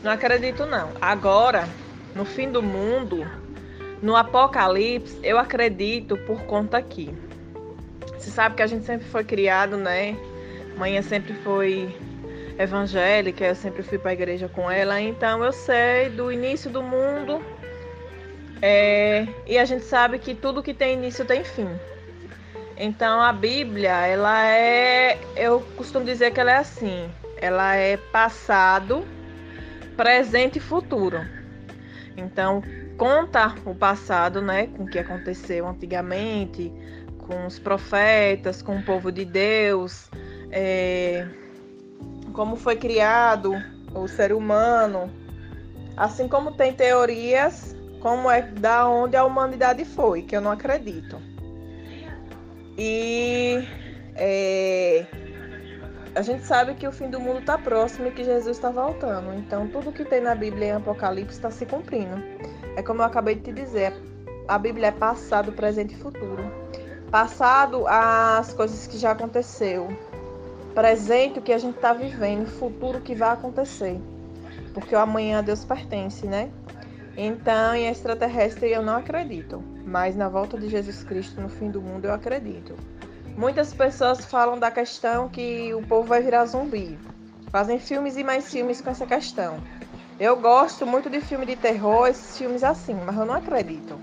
Não 0.02 0.10
acredito 0.10 0.66
não. 0.66 0.90
Agora, 1.00 1.68
no 2.16 2.24
fim 2.24 2.50
do 2.50 2.60
mundo, 2.60 3.24
no 4.02 4.16
apocalipse, 4.16 5.16
eu 5.22 5.38
acredito 5.38 6.16
por 6.26 6.42
conta 6.46 6.78
aqui. 6.78 7.14
Você 8.18 8.30
sabe 8.32 8.56
que 8.56 8.62
a 8.62 8.66
gente 8.66 8.86
sempre 8.86 9.06
foi 9.06 9.22
criado, 9.22 9.76
né? 9.76 10.16
Mãe 10.76 11.00
sempre 11.00 11.32
foi 11.44 11.96
evangélica, 12.58 13.44
eu 13.44 13.54
sempre 13.54 13.84
fui 13.84 13.98
para 13.98 14.10
a 14.10 14.14
igreja 14.14 14.48
com 14.48 14.68
ela, 14.68 15.00
então 15.00 15.44
eu 15.44 15.52
sei 15.52 16.08
do 16.08 16.32
início 16.32 16.68
do 16.68 16.82
mundo 16.82 17.40
é, 18.60 19.26
e 19.46 19.56
a 19.58 19.64
gente 19.64 19.84
sabe 19.84 20.18
que 20.18 20.34
tudo 20.34 20.62
que 20.62 20.74
tem 20.74 20.94
início 20.94 21.24
tem 21.24 21.44
fim. 21.44 21.68
Então 22.76 23.20
a 23.20 23.32
Bíblia, 23.32 24.06
ela 24.06 24.46
é, 24.46 25.18
eu 25.36 25.60
costumo 25.76 26.04
dizer 26.04 26.32
que 26.32 26.40
ela 26.40 26.52
é 26.52 26.56
assim, 26.56 27.10
ela 27.36 27.74
é 27.74 27.96
passado, 27.96 29.04
presente 29.96 30.58
e 30.58 30.60
futuro. 30.60 31.20
Então 32.16 32.62
conta 32.96 33.54
o 33.64 33.74
passado, 33.74 34.42
né, 34.42 34.68
com 34.68 34.84
o 34.84 34.86
que 34.86 34.98
aconteceu 34.98 35.66
antigamente, 35.66 36.72
com 37.26 37.46
os 37.46 37.58
profetas, 37.58 38.60
com 38.62 38.76
o 38.76 38.82
povo 38.82 39.12
de 39.12 39.24
Deus, 39.24 40.10
é, 40.50 41.26
como 42.32 42.56
foi 42.56 42.76
criado 42.76 43.52
o 43.94 44.08
ser 44.08 44.32
humano, 44.32 45.10
assim 45.96 46.26
como 46.28 46.52
tem 46.52 46.72
teorias 46.72 47.77
como 48.00 48.30
é 48.30 48.42
da 48.42 48.88
onde 48.88 49.16
a 49.16 49.24
humanidade 49.24 49.84
foi, 49.84 50.22
que 50.22 50.36
eu 50.36 50.40
não 50.40 50.50
acredito. 50.50 51.20
E 52.76 53.66
é, 54.14 55.04
a 56.14 56.22
gente 56.22 56.44
sabe 56.44 56.74
que 56.74 56.86
o 56.86 56.92
fim 56.92 57.10
do 57.10 57.20
mundo 57.20 57.40
está 57.40 57.58
próximo 57.58 58.08
e 58.08 58.10
que 58.10 58.24
Jesus 58.24 58.56
está 58.56 58.70
voltando. 58.70 59.34
Então 59.34 59.68
tudo 59.68 59.92
que 59.92 60.04
tem 60.04 60.20
na 60.20 60.34
Bíblia 60.34 60.68
em 60.68 60.72
Apocalipse 60.72 61.36
está 61.36 61.50
se 61.50 61.66
cumprindo. 61.66 62.22
É 62.76 62.82
como 62.82 63.02
eu 63.02 63.06
acabei 63.06 63.34
de 63.34 63.42
te 63.42 63.52
dizer, 63.52 63.92
a 64.46 64.58
Bíblia 64.58 64.88
é 64.88 64.92
passado, 64.92 65.52
presente 65.52 65.94
e 65.94 65.98
futuro. 65.98 66.42
Passado 67.10 67.86
as 67.86 68.52
coisas 68.52 68.86
que 68.86 68.98
já 68.98 69.12
aconteceu, 69.12 69.88
presente 70.74 71.38
o 71.38 71.42
que 71.42 71.52
a 71.52 71.58
gente 71.58 71.76
está 71.76 71.92
vivendo, 71.92 72.46
futuro 72.46 72.98
o 72.98 73.00
que 73.00 73.14
vai 73.14 73.30
acontecer. 73.30 74.00
Porque 74.74 74.94
o 74.94 74.98
amanhã 74.98 75.38
a 75.38 75.42
Deus 75.42 75.64
pertence, 75.64 76.26
né? 76.26 76.50
Então, 77.20 77.74
em 77.74 77.88
extraterrestre 77.88 78.70
eu 78.70 78.80
não 78.80 78.96
acredito, 78.96 79.60
mas 79.84 80.14
na 80.14 80.28
volta 80.28 80.56
de 80.56 80.68
Jesus 80.68 81.02
Cristo 81.02 81.40
no 81.40 81.48
fim 81.48 81.68
do 81.68 81.82
mundo 81.82 82.04
eu 82.04 82.12
acredito. 82.12 82.76
Muitas 83.36 83.74
pessoas 83.74 84.24
falam 84.24 84.56
da 84.56 84.70
questão 84.70 85.28
que 85.28 85.74
o 85.74 85.82
povo 85.82 86.06
vai 86.06 86.22
virar 86.22 86.46
zumbi. 86.46 86.96
Fazem 87.50 87.80
filmes 87.80 88.16
e 88.16 88.22
mais 88.22 88.48
filmes 88.48 88.80
com 88.80 88.90
essa 88.90 89.04
questão. 89.04 89.60
Eu 90.20 90.36
gosto 90.36 90.86
muito 90.86 91.10
de 91.10 91.20
filme 91.20 91.44
de 91.44 91.56
terror, 91.56 92.06
esses 92.06 92.38
filmes 92.38 92.62
assim, 92.62 92.94
mas 92.94 93.16
eu 93.16 93.24
não 93.24 93.34
acredito 93.34 93.98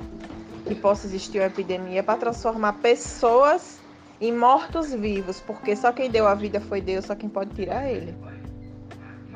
que 0.65 0.75
possa 0.75 1.08
existir 1.08 1.39
uma 1.39 1.47
epidemia 1.47 2.04
para 2.04 2.19
transformar 2.19 2.73
pessoas 2.82 3.80
em 4.19 4.34
mortos-vivos, 4.34 5.39
porque 5.39 5.73
só 5.73 5.93
quem 5.93 6.10
deu 6.10 6.28
a 6.28 6.36
vida 6.36 6.60
foi 6.60 6.82
Deus, 6.82 7.06
só 7.06 7.15
quem 7.15 7.30
pode 7.30 7.51
tirar 7.51 7.89
ele. 7.89 8.13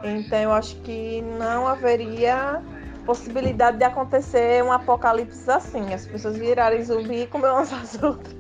Então 0.04 0.40
eu 0.40 0.52
acho 0.52 0.76
que 0.82 1.22
não 1.22 1.66
haveria 1.66 2.62
possibilidade 3.06 3.78
de 3.78 3.84
acontecer 3.84 4.64
um 4.64 4.72
apocalipse 4.72 5.50
assim, 5.50 5.94
as 5.94 6.06
pessoas 6.06 6.38
virarem 6.38 6.84
zumbi 6.84 7.24
e 7.24 7.28
comer 7.28 7.50
umas 7.50 7.72
às 7.74 8.02
outras. 8.02 8.36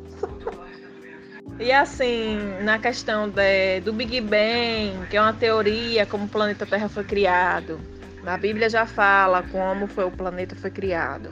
E 1.60 1.74
assim, 1.74 2.38
na 2.62 2.80
questão 2.80 3.28
de, 3.28 3.82
do 3.82 3.91
Big 3.91 4.22
Bang, 4.22 5.08
que 5.10 5.17
é 5.17 5.22
uma 5.22 5.34
teoria 5.34 6.06
como 6.06 6.26
o 6.26 6.30
planeta 6.30 6.65
Terra 6.65 6.88
foi 6.88 7.04
criado, 7.04 7.82
na 8.24 8.38
Bíblia 8.38 8.69
já 8.69 8.86
fala 8.86 9.43
como 9.43 9.88
foi 9.88 10.06
o 10.06 10.12
planeta 10.12 10.56
foi 10.56 10.72
criado. 10.72 11.30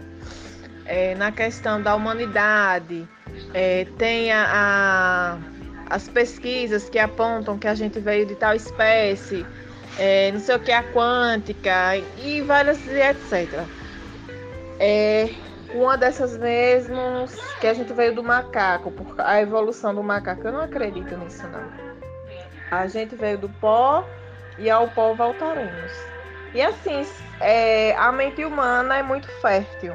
É, 0.85 1.15
na 1.15 1.31
questão 1.31 1.81
da 1.81 1.95
humanidade, 1.95 3.07
é, 3.53 3.85
tem 3.97 4.31
a, 4.31 5.37
a, 5.89 5.95
as 5.95 6.07
pesquisas 6.09 6.89
que 6.89 6.99
apontam 6.99 7.57
que 7.57 7.67
a 7.67 7.75
gente 7.75 7.99
veio 7.99 8.25
de 8.25 8.35
tal 8.35 8.53
espécie, 8.53 9.45
é, 9.99 10.31
não 10.31 10.39
sei 10.39 10.55
o 10.55 10.59
que, 10.59 10.71
a 10.71 10.83
quântica 10.93 11.97
e 12.17 12.41
várias 12.41 12.85
e 12.85 12.99
etc. 12.99 13.65
É, 14.79 15.29
uma 15.73 15.97
dessas 15.97 16.37
mesmas 16.37 17.35
que 17.59 17.67
a 17.67 17.73
gente 17.73 17.91
veio 17.93 18.13
do 18.13 18.23
macaco, 18.23 18.91
por 18.91 19.19
a 19.19 19.41
evolução 19.41 19.93
do 19.93 20.03
macaco. 20.03 20.47
Eu 20.47 20.53
não 20.53 20.61
acredito 20.61 21.17
nisso, 21.17 21.47
não. 21.47 21.67
A 22.71 22.87
gente 22.87 23.15
veio 23.15 23.37
do 23.37 23.49
pó 23.49 24.05
e 24.57 24.69
ao 24.69 24.87
pó 24.89 25.13
voltaremos. 25.13 25.91
E 26.53 26.61
assim, 26.61 27.05
é, 27.39 27.95
a 27.95 28.11
mente 28.11 28.43
humana 28.43 28.97
é 28.97 29.03
muito 29.03 29.27
fértil. 29.41 29.93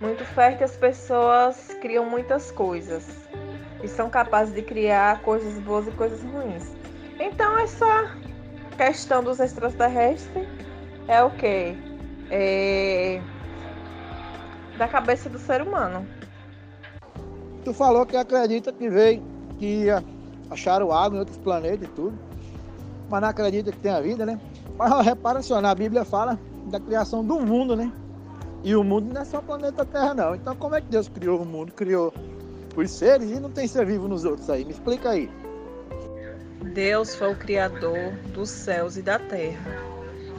Muito 0.00 0.24
fértil, 0.24 0.64
as 0.64 0.76
pessoas 0.76 1.76
criam 1.80 2.04
muitas 2.04 2.50
coisas. 2.50 3.06
E 3.82 3.88
são 3.88 4.08
capazes 4.08 4.54
de 4.54 4.62
criar 4.62 5.20
coisas 5.20 5.58
boas 5.60 5.86
e 5.86 5.90
coisas 5.92 6.22
ruins. 6.22 6.74
Então, 7.18 7.58
essa 7.58 8.16
questão 8.76 9.22
dos 9.22 9.40
extraterrestres 9.40 10.46
é 11.08 11.22
o 11.22 11.30
que? 11.30 11.76
É 12.30 13.20
da 14.76 14.86
cabeça 14.86 15.28
do 15.28 15.38
ser 15.38 15.62
humano. 15.62 16.06
Tu 17.64 17.72
falou 17.72 18.06
que 18.06 18.16
acredita 18.16 18.72
que 18.72 18.88
veio, 18.88 19.22
que 19.58 19.86
acharam 20.50 20.92
água 20.92 21.16
em 21.16 21.20
outros 21.20 21.38
planetas 21.38 21.88
e 21.88 21.90
tudo, 21.92 22.16
mas 23.08 23.20
não 23.20 23.28
acredita 23.28 23.72
que 23.72 23.78
tenha 23.78 24.00
vida, 24.00 24.24
né? 24.26 24.38
Mas 24.76 25.04
repara 25.04 25.42
só, 25.42 25.60
na 25.60 25.74
Bíblia 25.74 26.04
fala 26.04 26.38
da 26.66 26.78
criação 26.78 27.24
do 27.24 27.40
mundo, 27.40 27.74
né? 27.74 27.90
E 28.62 28.74
o 28.74 28.84
mundo 28.84 29.12
não 29.12 29.20
é 29.20 29.24
só 29.24 29.38
o 29.38 29.42
planeta 29.42 29.84
Terra, 29.84 30.14
não. 30.14 30.34
Então 30.34 30.54
como 30.54 30.74
é 30.74 30.80
que 30.80 30.88
Deus 30.88 31.08
criou 31.08 31.40
o 31.40 31.46
mundo? 31.46 31.72
Criou 31.72 32.12
os 32.76 32.90
seres 32.90 33.30
e 33.30 33.40
não 33.40 33.50
tem 33.50 33.66
ser 33.66 33.86
vivo 33.86 34.06
nos 34.06 34.24
outros 34.24 34.50
aí. 34.50 34.64
Me 34.64 34.72
explica 34.72 35.10
aí. 35.10 35.30
Deus 36.72 37.14
foi 37.14 37.32
o 37.32 37.36
criador 37.36 38.12
dos 38.32 38.50
céus 38.50 38.96
e 38.96 39.02
da 39.02 39.18
terra. 39.18 39.86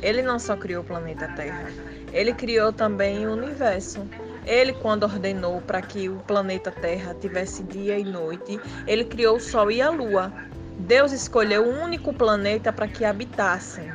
Ele 0.01 0.21
não 0.21 0.37
só 0.37 0.55
criou 0.55 0.83
o 0.83 0.85
planeta 0.85 1.27
Terra, 1.29 1.71
ele 2.13 2.33
criou 2.33 2.71
também 2.71 3.25
o 3.25 3.33
universo. 3.33 4.07
Ele, 4.45 4.71
quando 4.73 5.03
ordenou 5.03 5.59
para 5.61 5.81
que 5.81 6.07
o 6.07 6.19
planeta 6.19 6.71
Terra 6.71 7.15
tivesse 7.19 7.63
dia 7.63 7.97
e 7.97 8.03
noite, 8.03 8.59
ele 8.85 9.03
criou 9.03 9.37
o 9.37 9.41
Sol 9.41 9.71
e 9.71 9.81
a 9.81 9.89
Lua. 9.89 10.31
Deus 10.79 11.11
escolheu 11.11 11.63
um 11.63 11.83
único 11.83 12.13
planeta 12.13 12.71
para 12.71 12.87
que 12.87 13.03
habitassem, 13.03 13.91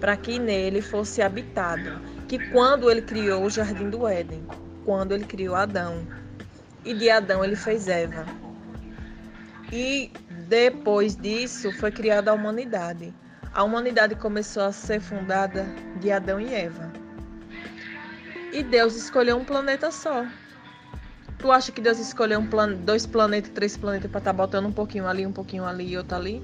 para 0.00 0.16
que 0.16 0.38
nele 0.38 0.82
fosse 0.82 1.22
habitado. 1.22 2.00
Que 2.28 2.38
quando 2.50 2.90
ele 2.90 3.02
criou 3.02 3.44
o 3.44 3.50
Jardim 3.50 3.88
do 3.88 4.06
Éden, 4.06 4.44
quando 4.84 5.12
ele 5.12 5.24
criou 5.24 5.54
Adão, 5.54 6.06
e 6.84 6.92
de 6.92 7.08
Adão 7.08 7.42
ele 7.42 7.56
fez 7.56 7.88
Eva. 7.88 8.26
E 9.72 10.10
depois 10.48 11.16
disso 11.16 11.72
foi 11.72 11.90
criada 11.90 12.30
a 12.30 12.34
humanidade. 12.34 13.14
A 13.52 13.62
humanidade 13.62 14.14
começou 14.16 14.64
a 14.64 14.72
ser 14.72 15.00
fundada 15.00 15.64
de 16.00 16.10
Adão 16.10 16.40
e 16.40 16.52
Eva. 16.52 16.92
E 18.52 18.62
Deus 18.62 18.96
escolheu 18.96 19.36
um 19.36 19.44
planeta 19.44 19.90
só. 19.90 20.26
Tu 21.38 21.50
acha 21.50 21.72
que 21.72 21.80
Deus 21.80 21.98
escolheu 21.98 22.40
um 22.40 22.46
plan 22.46 22.72
dois 22.72 23.06
planetas, 23.06 23.50
três 23.52 23.76
planetas 23.76 24.10
para 24.10 24.18
estar 24.18 24.32
tá 24.32 24.36
botando 24.36 24.66
um 24.66 24.72
pouquinho 24.72 25.06
ali, 25.06 25.26
um 25.26 25.32
pouquinho 25.32 25.64
ali 25.64 25.90
e 25.90 25.96
outro 25.96 26.16
ali? 26.16 26.42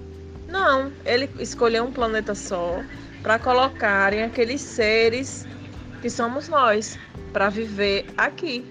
Não, 0.48 0.92
ele 1.04 1.30
escolheu 1.38 1.84
um 1.84 1.92
planeta 1.92 2.34
só 2.34 2.82
para 3.22 3.38
colocarem 3.38 4.22
aqueles 4.22 4.60
seres 4.60 5.46
que 6.02 6.10
somos 6.10 6.48
nós 6.48 6.98
para 7.32 7.48
viver 7.48 8.06
aqui. 8.16 8.64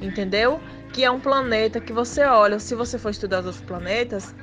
Entendeu? 0.00 0.60
Que 0.92 1.04
é 1.04 1.10
um 1.10 1.20
planeta 1.20 1.80
que 1.80 1.92
você 1.92 2.22
olha, 2.22 2.58
se 2.58 2.74
você 2.74 2.98
for 2.98 3.10
estudar 3.10 3.40
os 3.40 3.46
outros 3.46 3.64
planetas, 3.64 4.34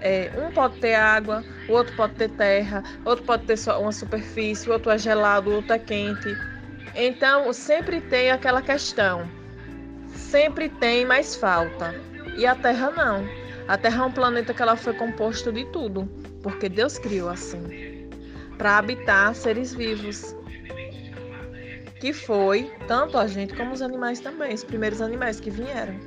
é, 0.00 0.30
um 0.36 0.52
pode 0.52 0.78
ter 0.78 0.94
água, 0.94 1.44
o 1.68 1.72
outro 1.72 1.94
pode 1.96 2.14
ter 2.14 2.30
terra, 2.30 2.82
outro 3.04 3.24
pode 3.24 3.44
ter 3.44 3.58
uma 3.70 3.92
superfície, 3.92 4.68
o 4.68 4.72
outro 4.72 4.90
é 4.90 4.98
gelado, 4.98 5.50
o 5.50 5.54
outro 5.54 5.72
é 5.72 5.78
quente. 5.78 6.36
Então, 6.94 7.52
sempre 7.52 8.00
tem 8.00 8.30
aquela 8.30 8.62
questão. 8.62 9.28
Sempre 10.08 10.68
tem, 10.68 11.04
mais 11.04 11.36
falta. 11.36 11.94
E 12.36 12.46
a 12.46 12.54
Terra 12.54 12.90
não. 12.90 13.26
A 13.68 13.76
Terra 13.76 14.04
é 14.04 14.06
um 14.06 14.12
planeta 14.12 14.54
que 14.54 14.62
ela 14.62 14.76
foi 14.76 14.92
composto 14.94 15.52
de 15.52 15.64
tudo, 15.66 16.08
porque 16.42 16.68
Deus 16.68 16.98
criou 16.98 17.28
assim, 17.28 18.08
para 18.56 18.78
habitar 18.78 19.34
seres 19.34 19.74
vivos. 19.74 20.34
Que 22.00 22.12
foi 22.12 22.70
tanto 22.86 23.18
a 23.18 23.26
gente 23.26 23.54
como 23.54 23.72
os 23.72 23.82
animais 23.82 24.20
também, 24.20 24.54
os 24.54 24.62
primeiros 24.62 25.00
animais 25.00 25.40
que 25.40 25.50
vieram. 25.50 25.98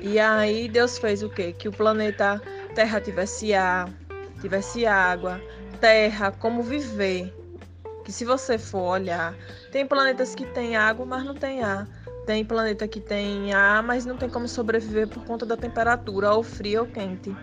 E 0.00 0.18
aí 0.18 0.68
Deus 0.68 0.98
fez 0.98 1.22
o 1.22 1.28
quê? 1.28 1.52
Que 1.52 1.68
o 1.68 1.72
planeta 1.72 2.40
Terra 2.74 3.00
tivesse 3.00 3.54
ar, 3.54 3.88
tivesse 4.40 4.86
água, 4.86 5.40
terra, 5.80 6.30
como 6.30 6.62
viver 6.62 7.34
que 8.08 8.12
se 8.12 8.24
você 8.24 8.56
for 8.56 8.92
olhar, 8.92 9.34
tem 9.70 9.86
planetas 9.86 10.34
que 10.34 10.46
têm 10.46 10.76
água, 10.76 11.04
mas 11.04 11.22
não 11.26 11.34
tem 11.34 11.62
ar. 11.62 11.86
Tem 12.24 12.42
planeta 12.42 12.88
que 12.88 13.00
tem 13.00 13.52
ar, 13.52 13.82
mas 13.82 14.06
não 14.06 14.16
tem 14.16 14.30
como 14.30 14.48
sobreviver 14.48 15.06
por 15.06 15.26
conta 15.26 15.44
da 15.44 15.58
temperatura, 15.58 16.32
ou 16.32 16.42
frio 16.42 16.80
ou 16.80 16.86
quente. 16.86 17.36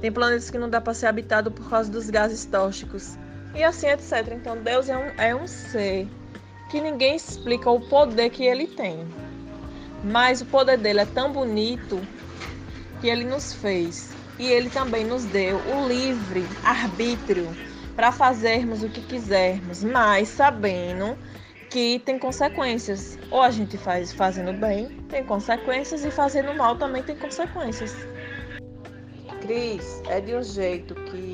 Tem 0.00 0.10
planetas 0.10 0.50
que 0.50 0.58
não 0.58 0.68
dá 0.68 0.80
para 0.80 0.94
ser 0.94 1.06
habitado 1.06 1.48
por 1.48 1.70
causa 1.70 1.92
dos 1.92 2.10
gases 2.10 2.44
tóxicos. 2.44 3.16
E 3.54 3.62
assim, 3.62 3.86
etc. 3.86 4.32
Então, 4.32 4.56
Deus 4.56 4.88
é 4.88 4.96
um, 4.98 5.12
é 5.16 5.32
um 5.32 5.46
ser 5.46 6.08
que 6.68 6.80
ninguém 6.80 7.14
explica 7.14 7.70
o 7.70 7.80
poder 7.80 8.30
que 8.30 8.44
ele 8.44 8.66
tem. 8.66 9.06
Mas 10.04 10.40
o 10.40 10.46
poder 10.46 10.76
dele 10.76 11.00
é 11.00 11.06
tão 11.06 11.32
bonito 11.32 12.00
que 13.00 13.08
ele 13.08 13.24
nos 13.24 13.54
fez. 13.54 14.14
E 14.38 14.46
ele 14.46 14.68
também 14.68 15.04
nos 15.04 15.24
deu 15.24 15.56
o 15.56 15.88
livre 15.88 16.46
arbítrio 16.64 17.56
para 17.94 18.10
fazermos 18.10 18.82
o 18.82 18.88
que 18.88 19.00
quisermos, 19.02 19.84
mas 19.84 20.28
sabendo 20.28 21.16
que 21.70 22.00
tem 22.00 22.18
consequências. 22.18 23.18
Ou 23.30 23.42
a 23.42 23.50
gente 23.50 23.78
faz 23.78 24.12
fazendo 24.12 24.52
bem, 24.52 24.88
tem 25.08 25.24
consequências, 25.24 26.04
e 26.04 26.10
fazendo 26.10 26.54
mal 26.54 26.76
também 26.76 27.02
tem 27.02 27.16
consequências. 27.16 27.94
Cris, 29.40 30.02
é 30.08 30.20
de 30.20 30.34
um 30.34 30.42
jeito 30.42 30.94
que 30.94 31.33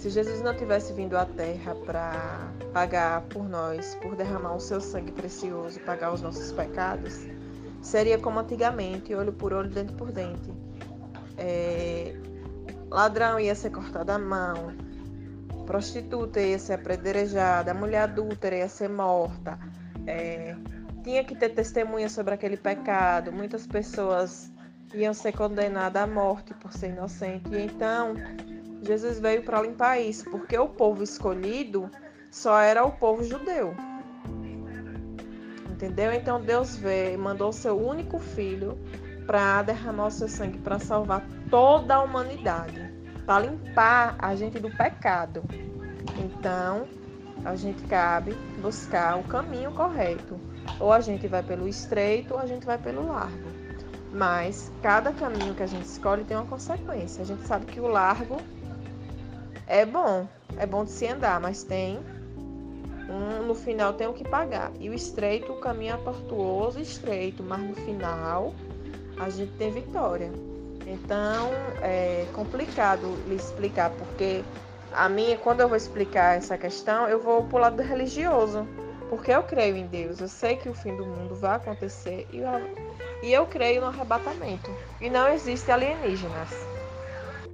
se 0.00 0.08
Jesus 0.08 0.40
não 0.40 0.56
tivesse 0.56 0.94
vindo 0.94 1.14
à 1.14 1.26
Terra 1.26 1.74
para 1.74 2.50
pagar 2.72 3.20
por 3.28 3.46
nós, 3.46 3.94
por 3.96 4.16
derramar 4.16 4.54
o 4.54 4.60
seu 4.60 4.80
sangue 4.80 5.12
precioso, 5.12 5.78
pagar 5.80 6.14
os 6.14 6.22
nossos 6.22 6.50
pecados, 6.52 7.26
seria 7.82 8.16
como 8.18 8.40
antigamente, 8.40 9.14
olho 9.14 9.30
por 9.30 9.52
olho, 9.52 9.68
dente 9.68 9.92
por 9.92 10.10
dente. 10.10 10.50
É, 11.36 12.14
ladrão 12.88 13.38
ia 13.38 13.54
ser 13.54 13.68
cortado 13.72 14.10
a 14.10 14.18
mão, 14.18 14.72
prostituta 15.66 16.40
ia 16.40 16.58
ser 16.58 16.74
apedrejada, 16.74 17.72
a 17.72 17.74
mulher 17.74 18.04
adúltera 18.04 18.56
ia 18.56 18.68
ser 18.70 18.88
morta. 18.88 19.58
É, 20.06 20.56
tinha 21.04 21.22
que 21.22 21.36
ter 21.36 21.50
testemunha 21.50 22.08
sobre 22.08 22.32
aquele 22.32 22.56
pecado. 22.56 23.30
Muitas 23.30 23.66
pessoas 23.66 24.50
iam 24.94 25.12
ser 25.12 25.32
condenadas 25.32 26.02
à 26.02 26.06
morte 26.06 26.54
por 26.54 26.72
ser 26.72 26.88
inocente. 26.88 27.50
E 27.52 27.66
então, 27.66 28.14
Jesus 28.82 29.20
veio 29.20 29.42
para 29.42 29.62
limpar 29.62 29.98
isso, 29.98 30.30
porque 30.30 30.56
o 30.58 30.68
povo 30.68 31.02
escolhido 31.02 31.90
só 32.30 32.58
era 32.58 32.84
o 32.84 32.92
povo 32.92 33.22
judeu. 33.22 33.74
Entendeu? 35.70 36.12
Então 36.12 36.40
Deus 36.40 36.76
veio, 36.76 37.18
mandou 37.18 37.52
seu 37.52 37.78
único 37.78 38.18
filho 38.18 38.78
para 39.26 39.62
derramar 39.62 40.06
o 40.06 40.10
seu 40.10 40.28
sangue 40.28 40.58
para 40.58 40.78
salvar 40.78 41.24
toda 41.50 41.94
a 41.94 42.02
humanidade, 42.02 42.92
para 43.24 43.46
limpar 43.46 44.16
a 44.18 44.34
gente 44.34 44.58
do 44.58 44.70
pecado. 44.70 45.42
Então, 46.18 46.88
a 47.44 47.56
gente 47.56 47.82
cabe 47.84 48.34
buscar 48.60 49.18
o 49.18 49.24
caminho 49.24 49.72
correto. 49.72 50.38
Ou 50.78 50.92
a 50.92 51.00
gente 51.00 51.26
vai 51.26 51.42
pelo 51.42 51.68
estreito 51.68 52.34
ou 52.34 52.40
a 52.40 52.46
gente 52.46 52.66
vai 52.66 52.76
pelo 52.76 53.06
largo. 53.06 53.48
Mas 54.12 54.72
cada 54.82 55.12
caminho 55.12 55.54
que 55.54 55.62
a 55.62 55.66
gente 55.66 55.84
escolhe 55.84 56.24
tem 56.24 56.36
uma 56.36 56.46
consequência. 56.46 57.22
A 57.22 57.26
gente 57.26 57.46
sabe 57.46 57.66
que 57.66 57.80
o 57.80 57.86
largo 57.86 58.36
é 59.70 59.86
bom, 59.86 60.26
é 60.58 60.66
bom 60.66 60.84
de 60.84 60.90
se 60.90 61.06
andar, 61.06 61.40
mas 61.40 61.62
tem 61.62 62.00
um, 63.08 63.46
no 63.46 63.54
final 63.54 63.92
tem 63.92 64.08
o 64.08 64.12
que 64.12 64.28
pagar. 64.28 64.72
E 64.80 64.90
o 64.90 64.94
estreito, 64.94 65.52
o 65.52 65.60
caminho 65.60 65.94
é 65.94 65.96
tortuoso 65.98 66.80
e 66.80 66.82
estreito, 66.82 67.42
mas 67.44 67.60
no 67.60 67.74
final 67.76 68.52
a 69.16 69.30
gente 69.30 69.52
tem 69.52 69.70
vitória. 69.70 70.32
Então 70.84 71.50
é 71.80 72.26
complicado 72.32 73.14
lhe 73.28 73.36
explicar, 73.36 73.90
porque 73.90 74.42
a 74.92 75.08
minha, 75.08 75.38
quando 75.38 75.60
eu 75.60 75.68
vou 75.68 75.76
explicar 75.76 76.36
essa 76.36 76.58
questão, 76.58 77.08
eu 77.08 77.20
vou 77.20 77.44
pro 77.44 77.58
lado 77.58 77.80
religioso. 77.80 78.66
Porque 79.08 79.32
eu 79.32 79.42
creio 79.42 79.76
em 79.76 79.86
Deus, 79.86 80.20
eu 80.20 80.28
sei 80.28 80.56
que 80.56 80.68
o 80.68 80.74
fim 80.74 80.96
do 80.96 81.04
mundo 81.04 81.34
vai 81.34 81.56
acontecer 81.56 82.28
e 82.32 82.38
eu, 82.38 82.48
e 83.24 83.32
eu 83.32 83.46
creio 83.46 83.80
no 83.80 83.88
arrebatamento. 83.88 84.70
E 85.00 85.10
não 85.10 85.28
existem 85.28 85.74
alienígenas. 85.74 86.50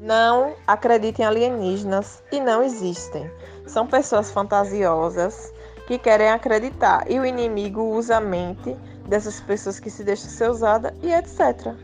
Não 0.00 0.54
acreditem 0.66 1.24
em 1.24 1.28
alienígenas 1.28 2.22
e 2.30 2.40
não 2.40 2.62
existem. 2.62 3.30
São 3.66 3.86
pessoas 3.86 4.30
fantasiosas 4.30 5.52
que 5.86 5.98
querem 5.98 6.30
acreditar 6.30 7.10
e 7.10 7.18
o 7.18 7.24
inimigo 7.24 7.80
usa 7.80 8.16
a 8.16 8.20
mente 8.20 8.76
dessas 9.08 9.40
pessoas 9.40 9.80
que 9.80 9.88
se 9.88 10.04
deixam 10.04 10.30
ser 10.30 10.50
usada 10.50 10.94
e 11.02 11.12
etc. 11.12 11.74